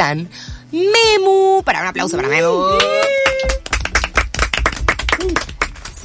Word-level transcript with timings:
están 0.00 0.28
Memu. 0.72 1.62
Para 1.62 1.82
un 1.82 1.86
aplauso 1.88 2.16
para 2.16 2.28
Memu. 2.28 2.64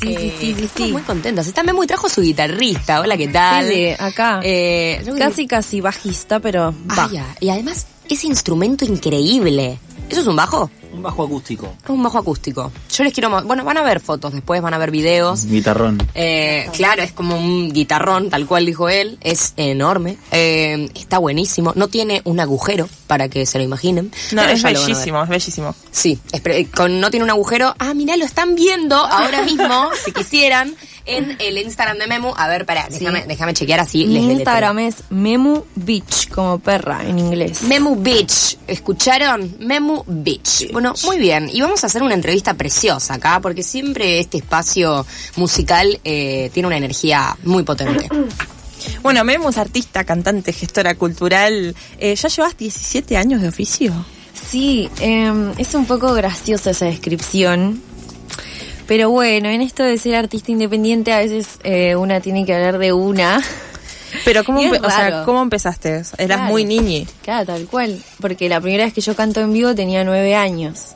Sí, 0.02 0.14
sí, 0.14 0.34
sí, 0.40 0.54
sí, 0.58 0.64
Estamos 0.66 0.88
sí. 0.88 0.92
muy 0.92 1.02
contentas. 1.04 1.48
Está 1.48 1.64
Memu 1.64 1.84
y 1.84 1.88
trajo 1.88 2.10
su 2.10 2.22
guitarrista. 2.22 3.00
Hola, 3.00 3.16
¿qué 3.16 3.30
tal? 3.30 3.68
Sí, 3.68 3.88
acá. 3.98 4.42
Eh, 4.44 5.02
Casi, 5.18 5.48
casi 5.48 5.80
bajista, 5.82 6.40
pero 6.42 6.74
va. 6.90 7.06
Ah, 7.06 7.10
ya. 7.12 7.26
Y 7.40 7.50
además, 7.50 7.88
ese 8.10 8.28
instrumento 8.28 8.84
increíble. 8.84 9.80
¿Eso 10.10 10.22
es 10.22 10.28
un 10.28 10.36
bajo? 10.36 10.70
Un 11.06 11.12
bajo 11.12 11.24
acústico. 11.26 11.74
Es 11.84 11.90
un 11.90 12.02
bajo 12.04 12.18
acústico. 12.18 12.72
Yo 12.92 13.04
les 13.04 13.14
quiero... 13.14 13.30
Bueno, 13.44 13.64
van 13.64 13.78
a 13.78 13.84
ver 13.84 14.00
fotos 14.00 14.34
después, 14.34 14.60
van 14.62 14.74
a 14.74 14.78
ver 14.80 14.90
videos. 14.90 15.46
Guitarrón. 15.46 15.98
Eh, 16.16 16.68
claro, 16.74 17.04
es 17.04 17.12
como 17.12 17.38
un 17.38 17.72
guitarrón, 17.72 18.30
tal 18.32 18.48
cual 18.48 18.66
dijo 18.66 18.90
él. 18.90 19.18
Es 19.22 19.54
enorme. 19.58 20.18
Eh, 20.32 20.90
está 20.96 21.20
buenísimo. 21.20 21.74
No 21.76 21.88
tiene 21.90 22.22
un 22.26 22.40
agujero, 22.40 22.90
para 23.08 23.30
que 23.30 23.46
se 23.46 23.60
lo 23.60 23.64
imaginen. 23.64 24.12
No, 24.32 24.42
es 24.44 24.64
bellísimo, 24.64 25.22
es 25.22 25.30
bellísimo. 25.30 25.76
Sí, 25.92 26.20
es 26.32 26.42
pre- 26.42 26.66
con, 26.68 27.00
no 27.00 27.12
tiene 27.12 27.24
un 27.24 27.30
agujero. 27.30 27.76
Ah, 27.78 27.94
mirá, 27.94 28.18
lo 28.18 28.26
están 28.26 28.56
viendo 28.56 28.96
ahora 28.96 29.44
mismo, 29.44 29.90
si 30.06 30.12
quisieran, 30.12 30.74
en 31.06 31.38
el 31.40 31.58
Instagram 31.58 31.98
de 31.98 32.08
Memu. 32.08 32.34
A 32.36 32.48
ver, 32.48 32.66
para, 32.66 32.88
déjame, 32.90 33.26
déjame 33.28 33.54
chequear 33.54 33.80
así. 33.80 34.06
Mi. 34.06 34.34
Instagram 34.34 34.80
es 34.80 34.96
Memu 35.10 35.64
Beach, 35.76 36.30
como 36.30 36.60
perra 36.60 37.04
en 37.06 37.20
inglés. 37.20 37.64
Memu 37.64 37.96
Beach, 38.02 38.58
¿escucharon? 38.68 39.56
Memu 39.60 40.04
Beach. 40.08 40.72
Bueno, 40.72 40.94
muy 41.06 41.18
bien. 41.18 41.50
Y 41.52 41.62
vamos 41.62 41.84
a 41.84 41.88
hacer 41.88 42.04
una 42.04 42.14
entrevista 42.14 42.54
preciosa 42.54 43.16
acá, 43.16 43.40
porque 43.42 43.64
siempre 43.64 44.20
este 44.20 44.38
espacio 44.38 45.06
musical 45.36 46.00
eh, 46.04 46.50
tiene 46.54 46.68
una 46.68 46.78
energía 46.78 47.36
muy 47.44 47.64
potente. 47.64 48.10
Bueno, 49.02 49.24
Memo 49.24 49.50
es 49.50 49.58
artista, 49.58 50.04
cantante, 50.04 50.54
gestora 50.54 50.94
cultural. 50.96 51.76
Eh, 51.98 52.16
¿Ya 52.16 52.30
llevas 52.30 52.56
17 52.56 53.18
años 53.18 53.42
de 53.42 53.48
oficio? 53.48 53.94
Sí, 54.34 54.90
eh, 55.00 55.54
es 55.58 55.74
un 55.74 55.86
poco 55.86 56.14
graciosa 56.14 56.72
esa 56.72 56.86
descripción. 56.86 57.82
Pero 58.88 59.10
bueno, 59.10 59.50
en 59.50 59.62
esto 59.62 59.84
de 59.84 59.98
ser 59.98 60.16
artista 60.16 60.52
independiente 60.52 61.12
a 61.12 61.20
veces 61.20 61.60
eh, 61.64 61.96
una 61.96 62.20
tiene 62.22 62.46
que 62.46 62.54
hablar 62.54 62.78
de 62.78 62.94
una. 62.94 63.42
Pero 64.24 64.44
¿cómo, 64.44 64.60
o 64.84 64.90
sea. 64.90 65.24
¿cómo 65.26 65.42
empezaste? 65.42 65.90
Eras 65.96 66.14
Claro. 66.18 66.44
muy 66.46 66.66
niñi. 66.66 67.08
Claro, 67.24 67.46
tal 67.48 67.66
cual. 67.66 68.00
Porque 68.22 68.48
la 68.48 68.62
primera 68.62 68.86
vez 68.86 68.94
que 68.94 69.02
yo 69.02 69.16
canto 69.16 69.42
en 69.42 69.52
vivo 69.54 69.74
tenía 69.74 70.04
nueve 70.04 70.36
años. 70.36 70.96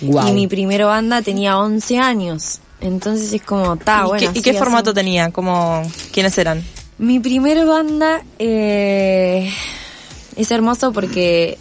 Y 0.00 0.32
mi 0.32 0.48
primera 0.48 0.86
banda 0.86 1.22
tenía 1.22 1.58
11 1.58 1.98
años. 1.98 2.60
Entonces 2.80 3.32
es 3.32 3.42
como, 3.42 3.76
ta, 3.76 4.02
¿Y, 4.04 4.08
bueno. 4.08 4.32
qué, 4.32 4.38
y 4.40 4.42
qué 4.42 4.52
formato 4.54 4.92
tenía? 4.92 5.30
¿Cómo, 5.30 5.82
¿Quiénes 6.12 6.36
eran? 6.38 6.62
Mi 6.98 7.20
primer 7.20 7.64
banda 7.64 8.22
eh, 8.40 9.48
es 10.36 10.50
hermoso 10.50 10.92
porque 10.92 11.56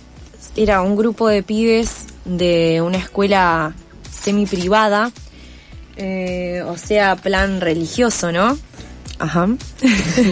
era 0.56 0.82
un 0.82 0.96
grupo 0.96 1.28
de 1.28 1.44
pibes 1.44 2.08
de 2.26 2.82
una 2.82 2.98
escuela 2.98 3.76
semi 4.12 4.48
privada, 4.48 5.12
eh, 5.96 6.64
o 6.66 6.78
sea, 6.78 7.16
plan 7.16 7.62
religioso, 7.62 8.32
¿no? 8.32 8.58
Ajá. 9.20 9.48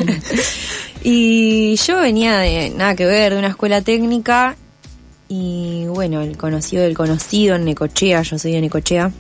y 1.03 1.75
yo 1.75 1.97
venía 1.97 2.37
de 2.37 2.71
nada 2.71 2.95
que 2.95 3.05
ver, 3.05 3.33
de 3.33 3.39
una 3.39 3.49
escuela 3.49 3.81
técnica 3.81 4.55
y 5.27 5.85
bueno, 5.87 6.21
el 6.21 6.37
conocido 6.37 6.83
del 6.83 6.95
conocido 6.95 7.55
en 7.55 7.65
Necochea, 7.65 8.23
yo 8.23 8.39
soy 8.39 8.53
de 8.53 8.61
Necochea 8.61 9.11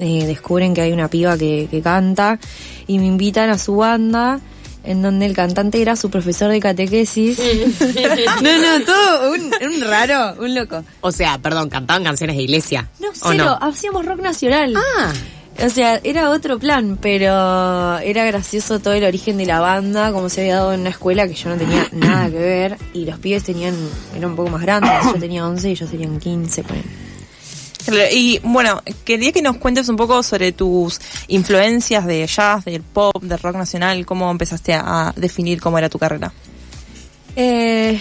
eh, 0.00 0.24
descubren 0.24 0.72
que 0.72 0.80
hay 0.80 0.92
una 0.92 1.08
piba 1.08 1.36
que, 1.36 1.68
que 1.70 1.82
canta 1.82 2.38
y 2.86 2.98
me 2.98 3.06
invitan 3.06 3.50
a 3.50 3.58
su 3.58 3.76
banda 3.76 4.40
en 4.84 5.02
donde 5.02 5.26
el 5.26 5.34
cantante 5.34 5.80
era 5.82 5.96
su 5.96 6.10
profesor 6.10 6.50
de 6.50 6.60
catequesis. 6.60 7.38
no, 8.42 8.78
no, 8.78 8.84
todo 8.84 9.32
un, 9.32 9.40
un 9.74 9.80
raro, 9.82 10.34
un 10.42 10.54
loco. 10.54 10.84
O 11.00 11.12
sea, 11.12 11.38
perdón, 11.38 11.68
cantaban 11.68 12.04
canciones 12.04 12.36
de 12.36 12.42
iglesia. 12.42 12.88
No, 13.00 13.08
¿o 13.08 13.12
cero, 13.14 13.44
no? 13.60 13.66
hacíamos 13.66 14.04
rock 14.06 14.20
nacional. 14.20 14.74
Ah, 14.76 15.12
O 15.62 15.68
sea, 15.68 16.00
era 16.04 16.30
otro 16.30 16.58
plan, 16.58 16.98
pero 17.00 17.98
era 17.98 18.24
gracioso 18.24 18.78
todo 18.80 18.94
el 18.94 19.04
origen 19.04 19.36
de 19.36 19.44
la 19.46 19.60
banda, 19.60 20.10
como 20.12 20.28
se 20.30 20.40
había 20.40 20.56
dado 20.56 20.72
en 20.72 20.80
una 20.80 20.90
escuela 20.90 21.26
que 21.28 21.34
yo 21.34 21.50
no 21.50 21.56
tenía 21.56 21.86
nada 21.92 22.30
que 22.30 22.38
ver, 22.38 22.78
y 22.94 23.04
los 23.04 23.18
pibes 23.18 23.44
tenían, 23.44 23.74
eran 24.16 24.30
un 24.30 24.36
poco 24.36 24.48
más 24.50 24.62
grandes, 24.62 24.90
yo 25.04 25.14
tenía 25.18 25.46
11 25.46 25.68
y 25.68 25.72
ellos 25.72 25.90
tenían 25.90 26.18
15, 26.18 26.62
ponele. 26.62 26.84
Claro, 26.84 27.09
Y 28.12 28.40
bueno, 28.42 28.82
quería 29.04 29.32
que 29.32 29.42
nos 29.42 29.56
cuentes 29.56 29.88
un 29.88 29.96
poco 29.96 30.22
sobre 30.22 30.52
tus 30.52 31.00
influencias 31.28 32.06
de 32.06 32.26
jazz, 32.26 32.64
del 32.64 32.82
pop, 32.82 33.22
del 33.22 33.38
rock 33.38 33.56
nacional, 33.56 34.04
cómo 34.06 34.30
empezaste 34.30 34.74
a, 34.74 35.12
definir 35.16 35.60
cómo 35.60 35.78
era 35.78 35.88
tu 35.88 35.98
carrera. 35.98 36.32
Eh, 37.36 38.00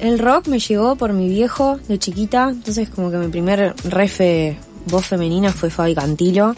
el 0.00 0.18
rock 0.18 0.48
me 0.48 0.58
llegó 0.58 0.96
por 0.96 1.12
mi 1.12 1.28
viejo 1.28 1.78
de 1.88 1.98
chiquita, 1.98 2.48
entonces 2.50 2.88
como 2.88 3.10
que 3.10 3.18
mi 3.18 3.28
primer 3.28 3.74
refe 3.84 4.58
voz 4.90 5.06
femenina 5.06 5.52
fue 5.52 5.70
Fabi 5.70 5.94
Cantilo 5.94 6.54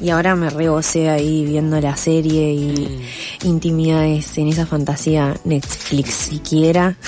y 0.00 0.10
ahora 0.10 0.34
me 0.36 0.50
rebosé 0.50 1.08
ahí 1.08 1.44
viendo 1.46 1.80
la 1.80 1.96
serie 1.96 2.52
y 2.52 3.00
intimidades 3.44 4.36
en 4.38 4.48
esa 4.48 4.66
fantasía 4.66 5.34
Netflix 5.44 6.10
siquiera. 6.14 6.96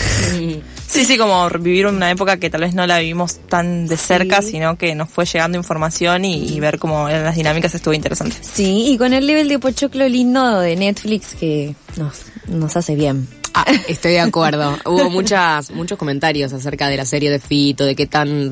Sí, 0.89 1.05
sí, 1.05 1.19
como 1.19 1.47
vivir 1.61 1.87
una 1.87 2.11
época 2.11 2.39
que 2.39 2.49
tal 2.49 2.63
vez 2.63 2.73
no 2.75 2.87
la 2.87 2.99
vivimos 2.99 3.41
tan 3.47 3.87
de 3.87 3.99
cerca, 3.99 4.41
Sí. 4.41 4.53
sino 4.53 4.79
que 4.79 4.95
nos 4.95 5.11
fue 5.11 5.27
llegando 5.27 5.59
información 5.59 6.25
y, 6.25 6.43
y 6.49 6.61
ver 6.61 6.79
cómo 6.79 7.11
eran 7.11 7.25
las 7.25 7.37
dinámicas 7.37 7.75
estuvo 7.75 7.93
interesante. 7.93 8.37
Sí, 8.41 8.87
y 8.93 8.97
con 8.97 9.13
el 9.13 9.27
level 9.27 9.51
de 9.51 9.59
pochoclo 9.59 10.09
lindo 10.09 10.61
de 10.61 10.77
Netflix 10.77 11.35
que 11.35 11.75
nos, 11.99 12.23
nos 12.49 12.75
hace 12.75 12.95
bien. 12.95 13.29
Ah, 13.55 13.65
estoy 13.89 14.13
de 14.13 14.21
acuerdo. 14.21 14.77
Hubo 14.85 15.11
muchas, 15.11 15.71
muchos 15.71 15.99
comentarios 15.99 16.53
acerca 16.53 16.89
de 16.89 16.97
la 16.97 17.05
serie 17.05 17.31
de 17.31 17.39
Fito, 17.39 17.85
de 17.85 17.95
qué 17.95 18.07
tan 18.07 18.51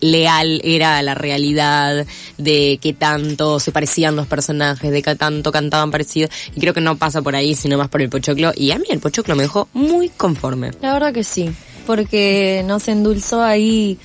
leal 0.00 0.60
era 0.64 1.02
la 1.02 1.14
realidad, 1.14 2.06
de 2.36 2.78
qué 2.80 2.92
tanto 2.92 3.60
se 3.60 3.72
parecían 3.72 4.16
los 4.16 4.26
personajes, 4.26 4.90
de 4.90 5.02
qué 5.02 5.14
tanto 5.14 5.52
cantaban 5.52 5.90
parecido. 5.90 6.28
Y 6.54 6.60
creo 6.60 6.74
que 6.74 6.80
no 6.80 6.96
pasa 6.96 7.22
por 7.22 7.36
ahí, 7.36 7.54
sino 7.54 7.78
más 7.78 7.88
por 7.88 8.02
el 8.02 8.08
pochoclo. 8.08 8.52
Y 8.54 8.70
a 8.70 8.78
mí 8.78 8.86
el 8.90 9.00
pochoclo 9.00 9.36
me 9.36 9.44
dejó 9.44 9.68
muy 9.72 10.08
conforme. 10.08 10.72
La 10.80 10.92
verdad 10.92 11.12
que 11.12 11.24
sí, 11.24 11.50
porque 11.86 12.62
nos 12.66 12.88
endulzó 12.88 13.42
ahí 13.42 13.98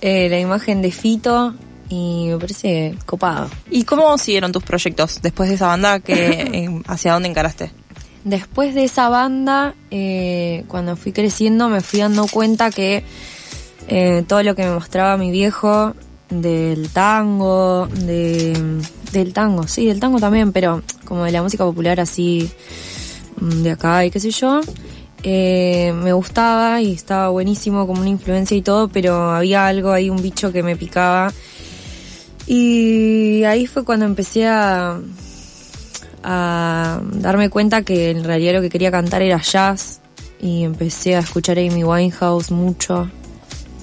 eh, 0.00 0.28
la 0.28 0.38
imagen 0.38 0.82
de 0.82 0.92
Fito 0.92 1.54
y 1.88 2.28
me 2.28 2.38
parece 2.38 2.94
copado. 3.06 3.50
¿Y 3.70 3.84
cómo 3.84 4.16
siguieron 4.18 4.52
tus 4.52 4.62
proyectos 4.62 5.20
después 5.22 5.48
de 5.48 5.56
esa 5.56 5.68
banda? 5.68 6.00
que 6.00 6.82
¿Hacia 6.86 7.12
dónde 7.12 7.28
encaraste? 7.28 7.70
Después 8.26 8.74
de 8.74 8.82
esa 8.82 9.08
banda, 9.08 9.76
eh, 9.92 10.64
cuando 10.66 10.96
fui 10.96 11.12
creciendo 11.12 11.68
me 11.68 11.80
fui 11.80 12.00
dando 12.00 12.26
cuenta 12.26 12.72
que 12.72 13.04
eh, 13.86 14.24
todo 14.26 14.42
lo 14.42 14.56
que 14.56 14.64
me 14.64 14.72
mostraba 14.72 15.16
mi 15.16 15.30
viejo 15.30 15.94
del 16.28 16.88
tango, 16.88 17.86
de, 17.86 18.82
del 19.12 19.32
tango, 19.32 19.68
sí, 19.68 19.86
del 19.86 20.00
tango 20.00 20.18
también, 20.18 20.50
pero 20.50 20.82
como 21.04 21.22
de 21.22 21.30
la 21.30 21.40
música 21.40 21.64
popular 21.64 22.00
así 22.00 22.50
mm, 23.40 23.62
de 23.62 23.70
acá 23.70 24.04
y 24.04 24.10
qué 24.10 24.18
sé 24.18 24.32
yo, 24.32 24.60
eh, 25.22 25.92
me 25.94 26.12
gustaba 26.12 26.82
y 26.82 26.94
estaba 26.94 27.28
buenísimo 27.28 27.86
como 27.86 28.00
una 28.00 28.10
influencia 28.10 28.56
y 28.56 28.62
todo, 28.62 28.88
pero 28.88 29.30
había 29.30 29.68
algo 29.68 29.92
ahí, 29.92 30.10
un 30.10 30.20
bicho 30.20 30.50
que 30.50 30.64
me 30.64 30.74
picaba. 30.74 31.32
Y 32.48 33.44
ahí 33.44 33.68
fue 33.68 33.84
cuando 33.84 34.04
empecé 34.04 34.48
a, 34.48 34.98
a 36.22 37.00
darme 37.12 37.50
cuenta 37.50 37.82
que 37.82 38.10
en 38.10 38.24
realidad 38.24 38.54
lo 38.54 38.60
que 38.62 38.70
quería 38.70 38.90
cantar 38.90 39.22
era 39.22 39.40
jazz 39.40 40.00
y 40.40 40.64
empecé 40.64 41.16
a 41.16 41.20
escuchar 41.20 41.58
a 41.58 41.60
Amy 41.60 41.84
Winehouse 41.84 42.50
mucho. 42.50 43.10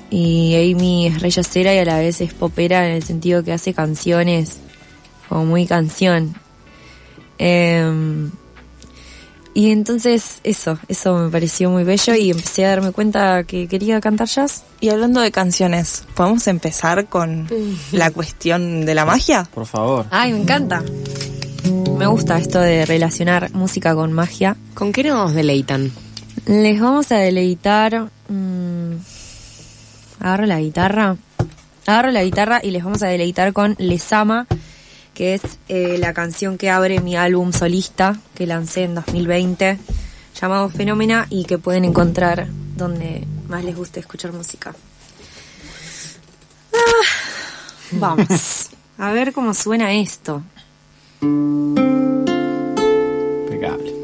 Y 0.09 0.55
Amy 0.55 1.07
es 1.07 1.21
re 1.21 1.31
jazzera 1.31 1.73
y 1.73 1.79
a 1.79 1.85
la 1.85 1.97
vez 1.97 2.21
es 2.21 2.33
popera 2.33 2.87
en 2.87 2.93
el 2.93 3.03
sentido 3.03 3.43
que 3.43 3.51
hace 3.51 3.73
canciones 3.73 4.57
como 5.27 5.45
muy 5.45 5.65
canción. 5.65 6.35
Em, 7.39 8.29
y 9.55 9.71
entonces 9.71 10.39
eso 10.43 10.77
eso 10.87 11.17
me 11.17 11.29
pareció 11.29 11.69
muy 11.69 11.83
bello 11.83 12.15
y 12.15 12.31
empecé 12.31 12.65
a 12.65 12.69
darme 12.69 12.91
cuenta 12.91 13.43
que 13.43 13.67
quería 13.67 13.99
cantar 14.01 14.27
jazz. 14.27 14.63
Y 14.79 14.89
hablando 14.89 15.21
de 15.21 15.31
canciones, 15.31 16.03
¿podemos 16.13 16.45
empezar 16.47 17.07
con 17.07 17.47
la 17.91 18.11
cuestión 18.11 18.85
de 18.85 18.93
la 18.93 19.05
magia? 19.05 19.47
Por 19.53 19.65
favor. 19.65 20.05
ay 20.11 20.33
me 20.33 20.41
encanta 20.41 20.83
me 22.03 22.09
gusta 22.09 22.37
esto 22.37 22.59
de 22.59 22.85
relacionar 22.85 23.53
música 23.53 23.95
con 23.95 24.11
magia 24.11 24.57
¿Con 24.73 24.91
qué 24.91 25.05
nos 25.05 25.33
deleitan? 25.33 25.89
Les 26.45 26.81
vamos 26.81 27.09
a 27.13 27.15
deleitar. 27.15 28.09
mm, 28.27 28.91
agarro 30.19 30.45
la 30.45 30.59
guitarra. 30.59 31.15
Agarro 31.87 32.11
la 32.11 32.25
guitarra 32.25 32.59
y 32.61 32.71
les 32.71 32.83
vamos 32.83 33.03
a 33.03 33.07
deleitar 33.07 33.53
con 33.53 33.77
Les 33.79 34.11
Ama, 34.11 34.47
que 35.13 35.35
es 35.35 35.43
eh, 35.69 35.97
la 35.97 36.13
canción 36.13 36.57
que 36.57 36.69
abre 36.69 36.99
mi 36.99 37.15
álbum 37.15 37.53
solista 37.53 38.19
que 38.35 38.47
lancé 38.47 38.83
en 38.83 38.95
2020, 38.95 39.79
llamado 40.41 40.67
Fenómena, 40.67 41.27
y 41.29 41.45
que 41.45 41.57
pueden 41.57 41.85
encontrar 41.85 42.47
donde 42.75 43.25
más 43.47 43.63
les 43.63 43.77
guste 43.77 44.01
escuchar 44.01 44.33
música. 44.33 44.75
Ah, 46.73 47.07
vamos. 47.91 48.71
A 48.97 49.13
ver 49.13 49.31
cómo 49.31 49.53
suena 49.53 49.93
esto. 49.93 50.43
Impecable. 53.53 54.02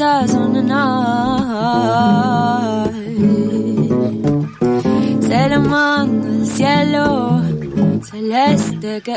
Empieza 0.00 0.20
a 0.20 0.28
sonar. 0.28 1.80
Se 5.20 5.48
la 5.48 5.58
manda 5.58 6.28
el 6.28 6.46
cielo 6.46 7.42
celeste 8.02 9.02
que 9.02 9.16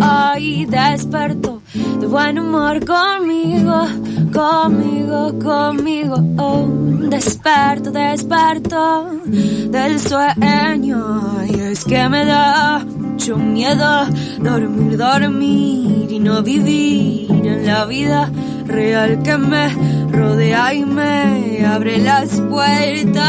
hoy 0.00 0.66
despertó 0.66 1.60
de 2.00 2.06
buen 2.06 2.38
humor 2.38 2.84
conmigo, 2.84 3.86
conmigo, 4.32 5.36
conmigo. 5.42 6.14
Oh, 6.38 6.68
desperto, 7.10 7.90
desperto 7.90 9.10
del 9.24 9.98
sueño. 9.98 11.44
Y 11.48 11.60
es 11.60 11.84
que 11.84 12.08
me 12.08 12.24
da 12.24 12.78
mucho 12.78 13.36
miedo 13.36 14.06
dormir, 14.38 14.96
dormir 14.96 16.12
y 16.12 16.20
no 16.20 16.42
vivir 16.42 17.44
en 17.44 17.66
la 17.66 17.84
vida 17.86 18.30
real 18.66 19.22
que 19.22 19.36
me 19.36 19.68
rodea 20.10 20.74
y 20.74 20.84
me 20.84 21.64
abre 21.64 21.98
las 21.98 22.40
puertas 22.42 23.22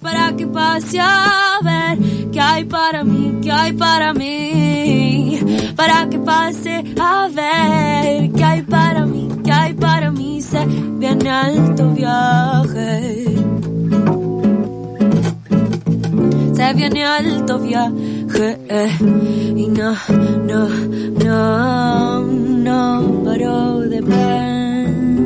para 0.00 0.34
que 0.36 0.46
pase 0.46 1.00
a 1.00 1.58
ver 1.62 1.98
qué 2.32 2.40
hay 2.40 2.64
para 2.64 3.04
mí, 3.04 3.38
qué 3.42 3.50
hay 3.50 3.72
para 3.72 4.14
mí, 4.14 5.40
para 5.76 6.08
que 6.08 6.18
pase 6.18 6.84
a 7.00 7.28
ver 7.28 8.30
qué 8.32 8.44
hay 8.44 8.62
para 8.62 9.06
mí, 9.06 9.28
qué 9.44 9.52
hay 9.52 9.74
para 9.74 10.10
mí, 10.10 10.40
se 10.42 10.64
viene 10.66 11.30
alto 11.30 11.90
viaje. 11.90 13.24
Se 16.54 16.74
viene 16.74 17.04
alto 17.04 17.58
viaje 17.58 18.17
y 19.56 19.66
no, 19.68 19.96
no, 20.44 20.68
no, 21.24 22.22
no 22.22 23.22
paro 23.24 23.80
de 23.80 24.02
pensar 24.02 25.18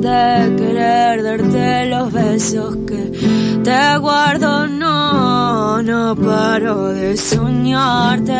de 0.00 0.56
querer 0.56 1.22
darte 1.22 1.86
los 1.86 2.12
besos 2.12 2.76
que 2.86 3.02
te 3.62 3.98
guardo, 3.98 4.66
no, 4.66 5.82
no 5.82 6.16
paro 6.16 6.88
de 6.88 7.16
soñarte, 7.16 8.32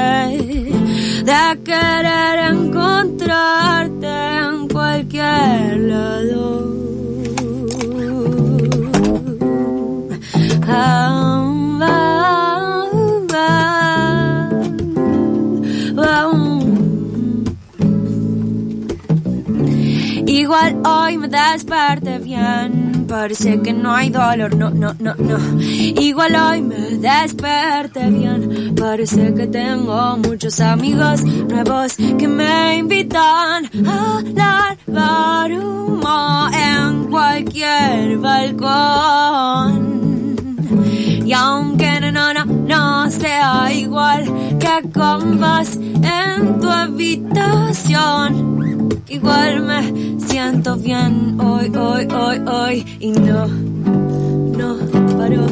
de 1.24 1.62
querer 1.64 2.52
encontrarte 2.52 4.12
en 4.40 4.68
cualquier 4.68 5.78
lado. 5.78 6.43
Parece 23.24 23.58
que 23.62 23.72
no 23.72 23.94
hay 23.94 24.10
dolor, 24.10 24.54
no, 24.54 24.68
no, 24.68 24.94
no, 24.98 25.14
no. 25.14 25.38
Igual 25.62 26.36
hoy 26.36 26.60
me 26.60 26.76
desperté 26.98 28.10
bien, 28.10 28.74
parece 28.78 29.32
que 29.32 29.46
tengo 29.46 30.18
muchos 30.18 30.60
amigos 30.60 31.24
nuevos 31.24 31.96
que 32.18 32.28
me 32.28 32.76
invitan 32.76 33.64
a 33.86 34.22
largar 34.34 35.52
humo 35.52 36.48
en 36.52 37.04
cualquier 37.04 38.18
balcón. 38.18 39.94
Y 41.24 41.32
aunque 41.32 42.00
no, 42.02 42.12
no, 42.12 42.34
no, 42.34 42.44
no 42.44 43.10
sea 43.10 43.72
igual 43.72 44.24
que 44.60 44.90
con 44.90 45.40
vos 45.40 45.76
en 45.76 46.60
tu 46.60 46.68
habitación, 46.68 48.34
igual 49.14 49.62
me 49.62 50.18
siento 50.20 50.76
bien 50.76 51.38
hoy, 51.40 51.72
hoy, 51.76 52.06
hoy, 52.10 52.38
hoy. 52.46 52.96
Y 53.00 53.10
no, 53.10 53.46
no 53.46 54.76
paro 55.18 55.46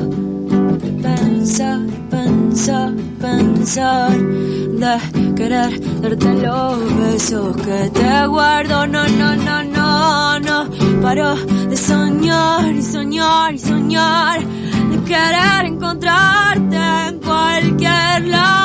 de 0.83 0.91
pensar, 1.03 1.81
pensar, 2.11 2.93
pensar, 3.21 4.19
de 4.19 5.35
querer 5.37 6.01
darte 6.01 6.33
los 6.35 6.97
besos 6.99 7.57
que 7.57 7.91
te 7.91 8.27
guardo. 8.27 8.87
No, 8.87 9.07
no, 9.09 9.37
no, 9.37 9.63
no, 9.65 10.41
no 10.41 10.71
paro 11.03 11.35
de 11.71 11.77
soñar 11.77 12.73
y 12.73 12.83
soñar 12.83 13.55
y 13.55 13.59
soñar 13.59 14.41
de 14.41 14.97
querer 15.05 15.67
encontrarte 15.67 16.77
en 17.09 17.19
cualquier 17.19 18.29
lado, 18.29 18.62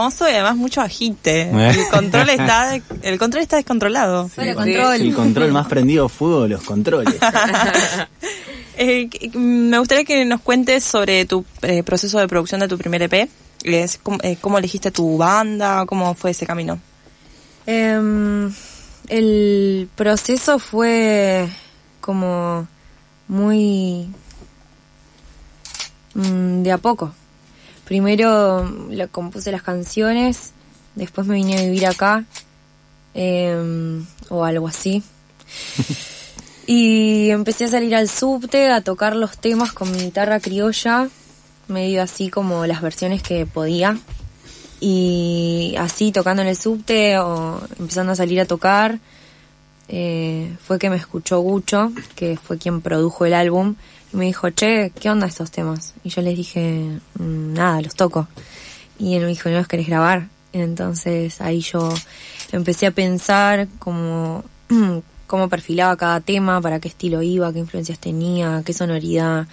Hermoso 0.00 0.26
y 0.26 0.32
además 0.32 0.56
mucho 0.56 0.80
agite. 0.80 1.50
El 1.50 1.88
control 1.90 2.30
está, 2.30 2.74
el 3.02 3.18
control 3.18 3.42
está 3.42 3.56
descontrolado. 3.56 4.30
Control. 4.34 5.00
El 5.00 5.14
control 5.14 5.52
más 5.52 5.66
prendido 5.66 6.08
fuego 6.08 6.44
de 6.44 6.48
los 6.50 6.62
controles. 6.62 7.16
Eh, 8.82 9.10
me 9.34 9.78
gustaría 9.78 10.04
que 10.04 10.24
nos 10.24 10.40
cuentes 10.40 10.82
sobre 10.82 11.26
tu 11.26 11.44
eh, 11.60 11.82
proceso 11.82 12.18
de 12.18 12.26
producción 12.26 12.60
de 12.60 12.68
tu 12.68 12.78
primer 12.78 13.02
EP. 13.02 13.28
Es, 13.62 14.00
cómo, 14.02 14.16
eh, 14.22 14.38
¿Cómo 14.40 14.56
elegiste 14.56 14.90
tu 14.90 15.18
banda? 15.18 15.84
¿Cómo 15.84 16.14
fue 16.14 16.30
ese 16.30 16.46
camino? 16.46 16.80
Em, 17.66 18.50
el 19.08 19.86
proceso 19.94 20.58
fue 20.58 21.46
como 22.00 22.66
muy 23.28 24.08
mm, 26.14 26.62
de 26.62 26.72
a 26.72 26.78
poco. 26.78 27.12
Primero 27.90 28.70
le 28.88 29.08
compuse 29.08 29.50
las 29.50 29.64
canciones, 29.64 30.52
después 30.94 31.26
me 31.26 31.34
vine 31.34 31.58
a 31.58 31.62
vivir 31.62 31.86
acá 31.86 32.24
em, 33.14 34.06
o 34.28 34.44
algo 34.44 34.68
así. 34.68 35.02
y 36.68 37.30
empecé 37.30 37.64
a 37.64 37.68
salir 37.68 37.96
al 37.96 38.08
subte 38.08 38.70
a 38.70 38.80
tocar 38.82 39.16
los 39.16 39.38
temas 39.38 39.72
con 39.72 39.90
mi 39.90 39.98
guitarra 39.98 40.38
criolla, 40.38 41.08
medio 41.66 42.00
así 42.00 42.30
como 42.30 42.64
las 42.64 42.80
versiones 42.80 43.24
que 43.24 43.44
podía. 43.44 43.98
Y 44.78 45.74
así 45.76 46.12
tocando 46.12 46.42
en 46.42 46.48
el 46.48 46.56
subte 46.56 47.18
o 47.18 47.60
empezando 47.76 48.12
a 48.12 48.14
salir 48.14 48.40
a 48.40 48.44
tocar, 48.44 49.00
eh, 49.88 50.56
fue 50.62 50.78
que 50.78 50.90
me 50.90 50.96
escuchó 50.96 51.40
Gucho, 51.40 51.90
que 52.14 52.36
fue 52.36 52.56
quien 52.56 52.82
produjo 52.82 53.26
el 53.26 53.34
álbum, 53.34 53.74
y 54.12 54.16
me 54.16 54.24
dijo, 54.26 54.50
che, 54.50 54.90
¿qué 54.98 55.10
onda 55.10 55.26
estos 55.26 55.50
temas? 55.50 55.94
Y 56.04 56.08
yo 56.10 56.22
les 56.22 56.36
dije, 56.36 56.84
"Mm, 57.18 57.54
nada, 57.54 57.80
los 57.80 57.94
toco. 57.94 58.26
Y 58.98 59.14
él 59.14 59.22
me 59.22 59.28
dijo, 59.28 59.48
¿no 59.48 59.56
los 59.58 59.68
querés 59.68 59.86
grabar? 59.86 60.28
Entonces 60.52 61.40
ahí 61.40 61.60
yo 61.60 61.92
empecé 62.52 62.86
a 62.86 62.90
pensar 62.90 63.68
cómo, 63.78 64.44
cómo 65.26 65.48
perfilaba 65.48 65.96
cada 65.96 66.20
tema, 66.20 66.60
para 66.60 66.80
qué 66.80 66.88
estilo 66.88 67.22
iba, 67.22 67.52
qué 67.52 67.60
influencias 67.60 67.98
tenía, 67.98 68.62
qué 68.64 68.72
sonoridad. 68.72 69.46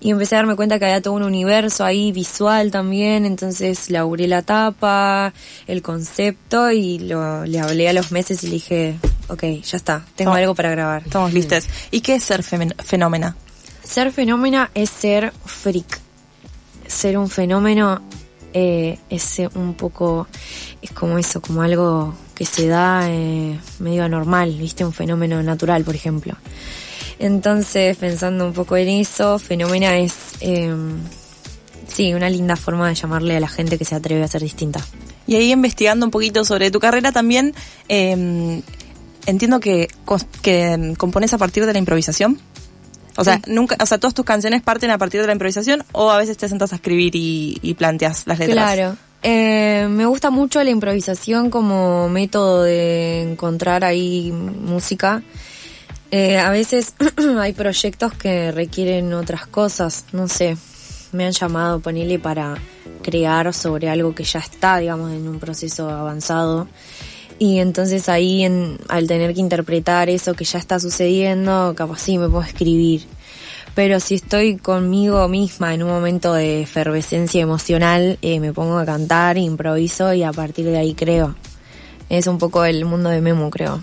Y 0.00 0.10
empecé 0.10 0.36
a 0.36 0.38
darme 0.38 0.54
cuenta 0.54 0.78
que 0.78 0.84
había 0.84 1.02
todo 1.02 1.14
un 1.14 1.24
universo 1.24 1.84
ahí 1.84 2.12
visual 2.12 2.70
también, 2.70 3.26
entonces 3.26 3.90
laburé 3.90 4.28
la 4.28 4.42
tapa, 4.42 5.32
el 5.66 5.82
concepto 5.82 6.70
y 6.70 7.00
lo, 7.00 7.44
le 7.44 7.58
hablé 7.58 7.88
a 7.88 7.92
los 7.92 8.12
meses 8.12 8.44
y 8.44 8.46
le 8.46 8.52
dije, 8.54 8.98
ok, 9.28 9.42
ya 9.64 9.76
está, 9.76 10.04
tengo 10.14 10.32
algo 10.34 10.54
para 10.54 10.70
grabar. 10.70 11.02
Estamos 11.04 11.32
listos. 11.32 11.66
¿Y 11.90 12.00
qué 12.00 12.16
es 12.16 12.22
ser 12.22 12.44
fenómena? 12.44 13.36
Ser 13.88 14.12
fenómena 14.12 14.70
es 14.74 14.90
ser 14.90 15.32
freak. 15.46 15.98
Ser 16.86 17.16
un 17.16 17.30
fenómeno 17.30 18.02
eh, 18.52 18.98
es 19.08 19.40
un 19.54 19.72
poco, 19.72 20.26
es 20.82 20.90
como 20.90 21.16
eso, 21.16 21.40
como 21.40 21.62
algo 21.62 22.14
que 22.34 22.44
se 22.44 22.66
da 22.66 23.10
eh, 23.10 23.58
medio 23.78 24.04
anormal, 24.04 24.54
¿viste? 24.58 24.84
Un 24.84 24.92
fenómeno 24.92 25.42
natural, 25.42 25.84
por 25.84 25.94
ejemplo. 25.94 26.36
Entonces, 27.18 27.96
pensando 27.96 28.44
un 28.44 28.52
poco 28.52 28.76
en 28.76 28.88
eso, 28.88 29.38
fenómena 29.38 29.96
es, 29.96 30.12
eh, 30.40 30.70
sí, 31.86 32.12
una 32.12 32.28
linda 32.28 32.56
forma 32.56 32.88
de 32.90 32.94
llamarle 32.94 33.38
a 33.38 33.40
la 33.40 33.48
gente 33.48 33.78
que 33.78 33.86
se 33.86 33.94
atreve 33.94 34.22
a 34.22 34.28
ser 34.28 34.42
distinta. 34.42 34.80
Y 35.26 35.36
ahí 35.36 35.50
investigando 35.50 36.04
un 36.04 36.10
poquito 36.10 36.44
sobre 36.44 36.70
tu 36.70 36.78
carrera 36.78 37.10
también, 37.10 37.54
eh, 37.88 38.62
entiendo 39.24 39.60
que, 39.60 39.88
mm, 40.76 40.92
compones 40.92 41.32
a 41.32 41.38
partir 41.38 41.64
de 41.64 41.72
la 41.72 41.78
improvisación. 41.78 42.38
O 43.20 43.24
sea, 43.24 43.40
nunca, 43.48 43.76
o 43.80 43.84
sea, 43.84 43.98
todas 43.98 44.14
tus 44.14 44.24
canciones 44.24 44.62
parten 44.62 44.92
a 44.92 44.98
partir 44.98 45.20
de 45.20 45.26
la 45.26 45.32
improvisación 45.32 45.84
o 45.90 46.12
a 46.12 46.18
veces 46.18 46.36
te 46.36 46.48
sentas 46.48 46.72
a 46.72 46.76
escribir 46.76 47.16
y, 47.16 47.58
y 47.62 47.74
planteas 47.74 48.28
las 48.28 48.38
letras. 48.38 48.56
Claro. 48.56 48.96
Eh, 49.24 49.88
me 49.90 50.06
gusta 50.06 50.30
mucho 50.30 50.62
la 50.62 50.70
improvisación 50.70 51.50
como 51.50 52.08
método 52.08 52.62
de 52.62 53.22
encontrar 53.22 53.84
ahí 53.84 54.30
música. 54.30 55.24
Eh, 56.12 56.38
a 56.38 56.50
veces 56.50 56.94
hay 57.40 57.54
proyectos 57.54 58.14
que 58.14 58.52
requieren 58.52 59.12
otras 59.12 59.48
cosas, 59.48 60.04
no 60.12 60.28
sé. 60.28 60.56
Me 61.10 61.26
han 61.26 61.32
llamado, 61.32 61.80
ponerle 61.80 62.20
para 62.20 62.56
crear 63.02 63.52
sobre 63.52 63.88
algo 63.88 64.14
que 64.14 64.22
ya 64.22 64.38
está, 64.38 64.78
digamos, 64.78 65.10
en 65.10 65.26
un 65.26 65.40
proceso 65.40 65.90
avanzado. 65.90 66.68
Y 67.38 67.58
entonces 67.58 68.08
ahí, 68.08 68.44
en, 68.44 68.78
al 68.88 69.06
tener 69.06 69.34
que 69.34 69.40
interpretar 69.40 70.08
eso 70.08 70.34
que 70.34 70.44
ya 70.44 70.58
está 70.58 70.80
sucediendo, 70.80 71.74
capaz 71.76 72.00
sí 72.00 72.18
me 72.18 72.28
puedo 72.28 72.42
escribir. 72.42 73.02
Pero 73.74 74.00
si 74.00 74.16
estoy 74.16 74.56
conmigo 74.56 75.28
misma 75.28 75.72
en 75.72 75.84
un 75.84 75.90
momento 75.90 76.34
de 76.34 76.62
efervescencia 76.62 77.40
emocional, 77.40 78.18
eh, 78.22 78.40
me 78.40 78.52
pongo 78.52 78.76
a 78.76 78.84
cantar, 78.84 79.38
improviso 79.38 80.12
y 80.12 80.24
a 80.24 80.32
partir 80.32 80.66
de 80.66 80.78
ahí 80.78 80.94
creo. 80.94 81.36
Es 82.08 82.26
un 82.26 82.38
poco 82.38 82.64
el 82.64 82.84
mundo 82.84 83.08
de 83.08 83.20
Memo, 83.20 83.50
creo. 83.50 83.82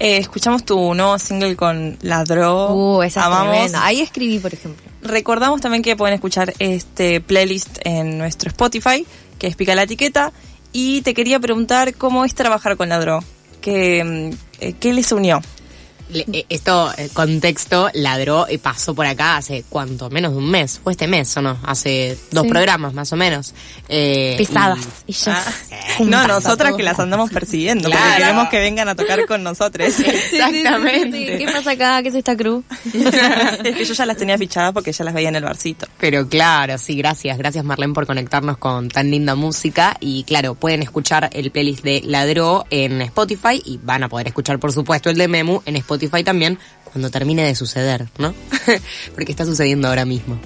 Eh, 0.00 0.16
escuchamos 0.18 0.64
tu 0.64 0.94
nuevo 0.94 1.18
single 1.18 1.54
con 1.54 1.98
Ladro. 2.00 2.74
Uh, 2.74 3.02
esa 3.02 3.20
es 3.20 3.26
Amamos. 3.26 3.50
tremenda. 3.50 3.84
Ahí 3.84 4.00
escribí, 4.00 4.38
por 4.38 4.54
ejemplo. 4.54 4.82
Recordamos 5.02 5.60
también 5.60 5.82
que 5.82 5.94
pueden 5.94 6.14
escuchar 6.14 6.54
este 6.58 7.20
playlist 7.20 7.78
en 7.84 8.18
nuestro 8.18 8.48
Spotify, 8.48 9.06
que 9.38 9.46
es 9.48 9.56
Pica 9.56 9.74
la 9.74 9.82
Etiqueta. 9.82 10.32
Y 10.72 11.02
te 11.02 11.14
quería 11.14 11.40
preguntar 11.40 11.94
cómo 11.94 12.24
es 12.24 12.34
trabajar 12.34 12.76
con 12.76 12.88
Ladro. 12.88 13.20
¿Qué, 13.60 14.04
mm, 14.04 14.36
eh, 14.60 14.72
¿Qué 14.78 14.92
les 14.92 15.12
unió? 15.12 15.40
Eh, 16.12 16.46
esto, 16.48 16.92
eh, 16.96 17.08
contexto, 17.12 17.90
ladró 17.94 18.46
y 18.48 18.58
pasó 18.58 18.94
por 18.94 19.06
acá 19.06 19.36
hace 19.36 19.64
cuánto, 19.68 20.08
menos 20.10 20.32
de 20.32 20.38
un 20.38 20.50
mes. 20.50 20.80
Fue 20.82 20.92
este 20.92 21.06
mes 21.06 21.36
o 21.36 21.42
no, 21.42 21.58
hace 21.64 22.16
dos 22.30 22.44
Sí. 22.44 22.48
programas 22.48 22.94
más 22.94 23.12
o 23.12 23.16
menos. 23.16 23.52
Eh, 23.88 24.34
Pesadas. 24.38 24.78
y- 25.06 25.12
Ellas. 25.12 25.46
No, 25.70 25.94
juntas. 25.96 26.28
nosotras 26.28 26.74
que 26.76 26.82
las 26.82 26.98
andamos 26.98 27.30
persiguiendo, 27.30 27.90
porque 27.90 28.04
queremos 28.16 28.48
que 28.48 28.58
vengan 28.58 28.88
a 28.88 28.94
tocar 28.94 29.26
con 29.26 29.42
nosotros. 29.42 29.88
Exactamente. 29.98 31.38
¿Qué 31.38 31.46
pasa 31.52 31.72
acá? 31.72 32.02
¿Qué 32.02 32.08
es 32.08 32.14
esta 32.14 32.36
cruz? 32.36 32.64
es 33.64 33.74
que 33.76 33.84
yo 33.84 33.94
ya 33.94 34.06
las 34.06 34.16
tenía 34.16 34.38
fichadas 34.38 34.72
porque 34.72 34.92
ya 34.92 35.04
las 35.04 35.14
veía 35.14 35.28
en 35.28 35.36
el 35.36 35.44
barcito. 35.44 35.86
Pero 35.98 36.28
claro, 36.28 36.78
sí, 36.78 36.96
gracias. 36.96 37.36
Gracias 37.38 37.64
Marlene 37.64 37.92
por 37.94 38.06
conectarnos 38.06 38.56
con 38.58 38.88
tan 38.88 39.10
linda 39.10 39.34
música. 39.34 39.96
Y 40.00 40.24
claro, 40.24 40.54
pueden 40.54 40.82
escuchar 40.82 41.28
el 41.32 41.50
playlist 41.50 41.82
de 41.84 42.02
Ladró 42.04 42.64
en 42.70 43.00
Spotify 43.02 43.60
y 43.64 43.78
van 43.82 44.04
a 44.04 44.08
poder 44.08 44.28
escuchar, 44.28 44.58
por 44.58 44.72
supuesto, 44.72 45.10
el 45.10 45.16
de 45.18 45.28
Memu 45.28 45.60
en 45.66 45.76
Spotify 45.76 45.97
también 46.24 46.58
cuando 46.84 47.10
termine 47.10 47.44
de 47.44 47.54
suceder, 47.54 48.06
¿no? 48.18 48.34
Porque 49.14 49.32
está 49.32 49.44
sucediendo 49.44 49.88
ahora 49.88 50.04
mismo. 50.04 50.38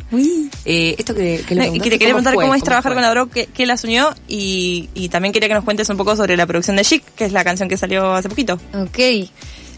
Eh, 0.64 0.94
esto 0.98 1.14
que, 1.14 1.44
que 1.46 1.54
le 1.54 1.68
Y 1.68 1.80
que 1.80 1.90
te 1.90 1.98
quería 1.98 2.14
preguntar 2.14 2.34
cómo 2.34 2.54
es 2.54 2.62
trabajar 2.62 2.92
con 2.94 3.02
Ladro, 3.02 3.28
qué, 3.28 3.46
qué 3.46 3.66
las 3.66 3.84
unió 3.84 4.14
y, 4.28 4.88
y 4.94 5.08
también 5.08 5.32
quería 5.32 5.48
que 5.48 5.54
nos 5.54 5.64
cuentes 5.64 5.88
un 5.88 5.96
poco 5.96 6.16
sobre 6.16 6.36
la 6.36 6.46
producción 6.46 6.76
de 6.76 6.84
Chic, 6.84 7.04
que 7.14 7.24
es 7.24 7.32
la 7.32 7.44
canción 7.44 7.68
que 7.68 7.76
salió 7.76 8.12
hace 8.14 8.28
poquito. 8.28 8.58
Ok. 8.74 8.98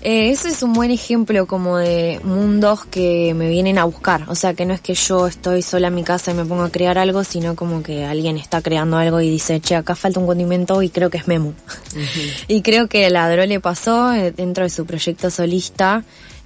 Eh, 0.07 0.29
ese 0.29 0.49
es 0.49 0.63
un 0.63 0.75
buen 0.75 0.91
ejemplo 0.91 1.47
como 1.47 1.79
de 1.79 2.21
mundos 2.25 2.85
que 2.85 3.33
me 3.33 3.49
vienen 3.49 3.79
a 3.79 3.87
buscar. 3.87 4.27
O 4.29 4.35
sea, 4.35 4.53
que 4.53 4.67
no 4.67 4.75
es 4.75 4.83
que 4.83 4.93
yo 4.93 5.27
estoy 5.27 5.63
sola 5.63 5.89
en 5.89 5.95
mi 5.95 6.05
casa 6.05 6.31
y 6.31 6.35
me 6.35 6.45
pongo 6.45 6.63
a 6.63 6.71
crear 6.71 6.99
algo, 6.99 7.25
sino 7.25 7.57
como 7.57 7.83
que 7.83 8.05
alguien 8.05 8.37
está 8.37 8.61
creando 8.61 8.99
algo 8.99 9.23
y 9.23 9.31
dice, 9.31 9.61
che, 9.61 9.75
acá 9.75 9.95
falta 9.95 10.21
un 10.21 10.27
condimento 10.27 10.83
y 10.83 10.91
creo 10.91 11.09
que 11.09 11.17
es 11.17 11.27
Memo. 11.27 11.55
y 12.49 12.61
creo 12.61 12.87
que 12.87 13.07
a 13.07 13.11
Ladro 13.11 13.47
le 13.47 13.61
pasó 13.61 14.13
eh, 14.13 14.31
dentro 14.31 14.65
de 14.65 14.71
su 14.71 14.85
proyecto 14.85 15.31
solista. 15.31 16.05